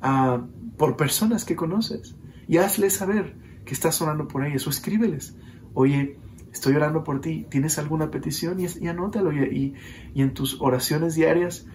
ah, 0.00 0.46
por 0.76 0.96
personas 0.96 1.44
que 1.44 1.56
conoces 1.56 2.16
y 2.48 2.58
hazles 2.58 2.94
saber 2.94 3.36
que 3.64 3.74
estás 3.74 4.00
orando 4.00 4.28
por 4.28 4.44
ellas 4.44 4.66
o 4.66 4.70
escríbeles. 4.70 5.36
Oye, 5.74 6.18
estoy 6.52 6.74
orando 6.74 7.04
por 7.04 7.20
ti, 7.20 7.46
¿tienes 7.50 7.78
alguna 7.78 8.10
petición? 8.10 8.58
Y, 8.60 8.88
anótalo 8.88 9.32
y, 9.32 9.74
y 10.14 10.22
en 10.22 10.34
tus 10.34 10.60
oraciones 10.60 11.14
diarias 11.14 11.66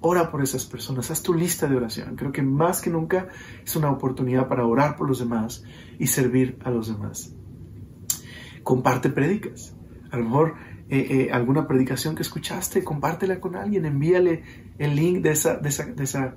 Ora 0.00 0.30
por 0.30 0.42
esas 0.42 0.66
personas, 0.66 1.10
haz 1.10 1.22
tu 1.22 1.34
lista 1.34 1.66
de 1.66 1.76
oración. 1.76 2.16
Creo 2.16 2.30
que 2.30 2.42
más 2.42 2.80
que 2.80 2.90
nunca 2.90 3.28
es 3.64 3.74
una 3.76 3.90
oportunidad 3.90 4.46
para 4.46 4.66
orar 4.66 4.96
por 4.96 5.08
los 5.08 5.18
demás 5.18 5.64
y 5.98 6.06
servir 6.06 6.58
a 6.62 6.70
los 6.70 6.88
demás. 6.88 7.34
Comparte 8.62 9.08
prédicas. 9.08 9.74
A 10.10 10.18
lo 10.18 10.24
mejor 10.24 10.54
eh, 10.88 11.06
eh, 11.10 11.32
alguna 11.32 11.66
predicación 11.66 12.14
que 12.14 12.22
escuchaste, 12.22 12.84
compártela 12.84 13.40
con 13.40 13.56
alguien, 13.56 13.86
envíale 13.86 14.44
el 14.78 14.94
link 14.94 15.22
de 15.22 15.30
esa, 15.30 15.56
de 15.56 15.68
esa, 15.68 16.36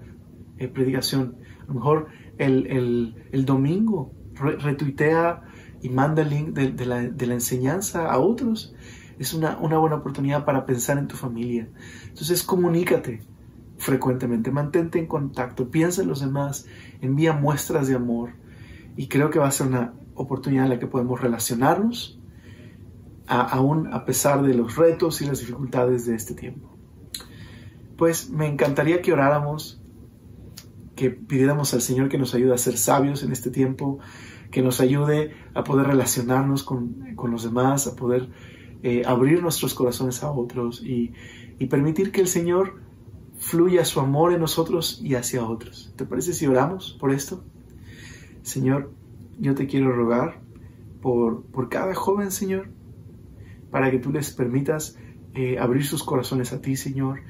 eh, 0.58 0.68
predicación. 0.68 1.36
A 1.62 1.66
lo 1.66 1.74
mejor 1.76 2.08
el, 2.38 3.46
domingo 3.46 4.14
retuitea 4.34 5.44
y 5.82 5.90
manda 5.90 6.22
el 6.22 6.30
link 6.30 6.50
de, 6.50 6.86
la, 6.86 7.34
enseñanza 7.34 8.12
a 8.12 8.20
otros. 8.20 8.74
Es 9.18 9.34
una, 9.34 9.58
una 9.58 9.78
buena 9.78 9.98
oportunidad 9.98 10.46
para 10.46 10.66
pensar 10.66 10.98
en 10.98 11.08
tu 11.08 11.16
familia. 11.16 11.68
Entonces 12.08 12.44
comunícate 12.44 13.22
frecuentemente, 13.78 14.52
mantente 14.52 15.00
en 15.00 15.08
contacto, 15.08 15.72
piensa 15.72 16.02
en 16.02 16.10
los 16.10 16.20
demás, 16.22 16.66
envía 17.02 17.34
muestras 17.34 17.88
de 17.88 17.96
amor 17.96 18.32
y 18.98 19.08
creo 19.08 19.30
que 19.30 19.40
va 19.40 19.48
a 19.48 19.52
ser 19.52 19.68
una 19.68 19.94
oportunidad 20.16 20.66
en 20.66 20.72
la 20.72 20.80
que 20.80 20.88
podemos 20.88 21.22
relacionarnos 21.22 22.20
aún 23.30 23.94
a 23.94 24.06
pesar 24.06 24.42
de 24.42 24.54
los 24.54 24.76
retos 24.76 25.22
y 25.22 25.26
las 25.26 25.40
dificultades 25.40 26.06
de 26.06 26.16
este 26.16 26.34
tiempo. 26.34 26.76
Pues 27.96 28.30
me 28.30 28.48
encantaría 28.48 29.02
que 29.02 29.14
oráramos, 29.14 29.82
que 30.96 31.12
pidiéramos 31.12 31.74
al 31.74 31.82
Señor 31.82 32.10
que 32.10 32.18
nos 32.18 32.34
ayude 32.34 32.54
a 32.54 32.58
ser 32.58 32.78
sabios 32.78 33.24
en 33.24 33.32
este 33.32 33.52
tiempo, 33.52 34.00
que 34.52 34.62
nos 34.62 34.82
ayude 34.82 35.34
a 35.54 35.64
poder 35.64 35.88
relacionarnos 35.88 36.64
con, 36.64 37.16
los 37.30 37.44
demás, 37.44 37.88
a 37.88 37.96
poder 37.96 38.30
eh, 38.84 39.04
abrir 39.06 39.42
nuestros 39.42 39.74
corazones 39.74 40.24
a 40.24 40.32
otros 40.32 40.84
y, 40.84 41.14
y 41.60 41.66
permitir 41.68 42.12
que 42.12 42.22
el 42.22 42.28
Señor 42.28 42.82
fluya 43.38 43.86
su 43.86 44.00
amor 44.00 44.34
en 44.34 44.42
nosotros 44.42 45.00
y 45.04 45.16
hacia 45.16 45.46
otros. 45.46 45.94
¿Te 45.96 46.06
parece 46.06 46.34
si 46.34 46.48
oramos 46.48 46.98
por 47.00 47.12
esto? 47.12 47.44
Señor, 48.42 48.92
yo 49.40 49.56
te 49.56 49.68
quiero 49.68 49.92
rogar 49.92 50.42
por, 51.02 51.44
por 51.46 51.70
cada 51.70 51.96
joven, 51.96 52.32
Señor, 52.32 52.70
para 53.72 53.92
que 53.92 54.00
tú 54.00 54.12
les 54.12 54.32
permitas 54.32 54.98
eh, 55.34 55.58
abrir 55.60 55.86
sus 55.86 56.04
corazones 56.04 56.52
a 56.54 56.62
ti, 56.62 56.76
Señor, 56.76 57.22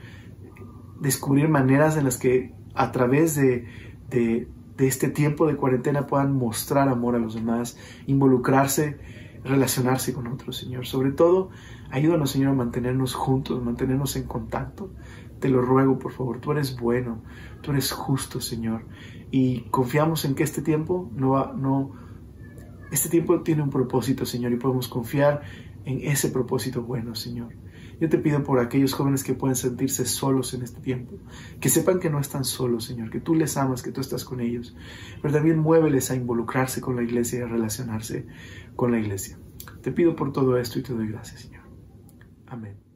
descubrir 1.00 1.50
maneras 1.50 1.98
en 1.98 2.06
las 2.06 2.18
que 2.18 2.54
a 2.74 2.92
través 2.92 3.36
de, 3.36 4.48
de 4.80 4.88
este 4.88 5.10
tiempo 5.10 5.46
de 5.46 5.58
cuarentena 5.58 6.08
puedan 6.08 6.34
mostrar 6.34 6.88
amor 6.88 7.16
a 7.16 7.20
los 7.20 7.36
demás, 7.36 7.78
involucrarse, 8.08 8.98
relacionarse 9.44 10.14
con 10.14 10.28
otros, 10.28 10.56
Señor. 10.56 10.88
Sobre 10.88 11.12
todo, 11.12 11.50
ayúdanos, 11.92 12.32
Señor, 12.32 12.52
a 12.52 12.54
mantenernos 12.54 13.14
juntos, 13.14 13.62
mantenernos 13.62 14.16
en 14.16 14.24
contacto, 14.24 14.90
te 15.42 15.50
lo 15.50 15.62
ruego, 15.62 16.00
por 16.00 16.14
favor, 16.14 16.40
tú 16.40 16.54
eres 16.54 16.80
bueno, 16.80 17.22
tú 17.62 17.72
eres 17.72 17.92
justo, 17.92 18.40
Señor. 18.40 18.86
Y 19.32 19.64
confiamos 19.70 20.24
en 20.24 20.34
que 20.34 20.44
este 20.44 20.62
tiempo 20.62 21.12
no 21.14 21.32
va, 21.32 21.54
no, 21.54 21.92
este 22.94 23.10
tiempo 23.10 23.42
tiene 23.42 23.62
un 23.62 23.70
propósito, 23.70 24.26
Señor, 24.26 24.54
y 24.54 24.56
podemos 24.56 24.88
confiar 24.88 25.42
en 25.84 26.00
ese 26.10 26.30
propósito 26.30 26.84
bueno, 26.84 27.16
Señor. 27.16 27.54
Yo 28.00 28.10
te 28.10 28.18
pido 28.18 28.44
por 28.44 28.60
aquellos 28.60 28.94
jóvenes 28.94 29.24
que 29.24 29.34
pueden 29.34 29.56
sentirse 29.56 30.06
solos 30.06 30.54
en 30.54 30.64
este 30.64 30.80
tiempo, 30.80 31.18
que 31.60 31.70
sepan 31.70 32.00
que 32.00 32.10
no 32.10 32.20
están 32.20 32.46
solos, 32.46 32.86
Señor, 32.86 33.10
que 33.10 33.20
tú 33.20 33.36
les 33.36 33.58
amas, 33.58 33.82
que 33.82 33.92
tú 33.92 34.02
estás 34.02 34.24
con 34.24 34.40
ellos, 34.40 34.76
pero 35.22 35.34
también 35.34 35.60
muéveles 35.60 36.10
a 36.12 36.16
involucrarse 36.16 36.82
con 36.82 36.96
la 36.96 37.04
iglesia 37.04 37.40
y 37.40 37.42
a 37.42 37.48
relacionarse 37.48 38.26
con 38.76 38.92
la 38.92 39.00
iglesia. 39.00 39.38
Te 39.82 39.92
pido 39.92 40.16
por 40.16 40.32
todo 40.32 40.58
esto 40.58 40.80
y 40.80 40.84
te 40.84 40.94
doy 40.94 41.08
gracias, 41.08 41.42
Señor. 41.42 41.64
Amén. 42.48 42.89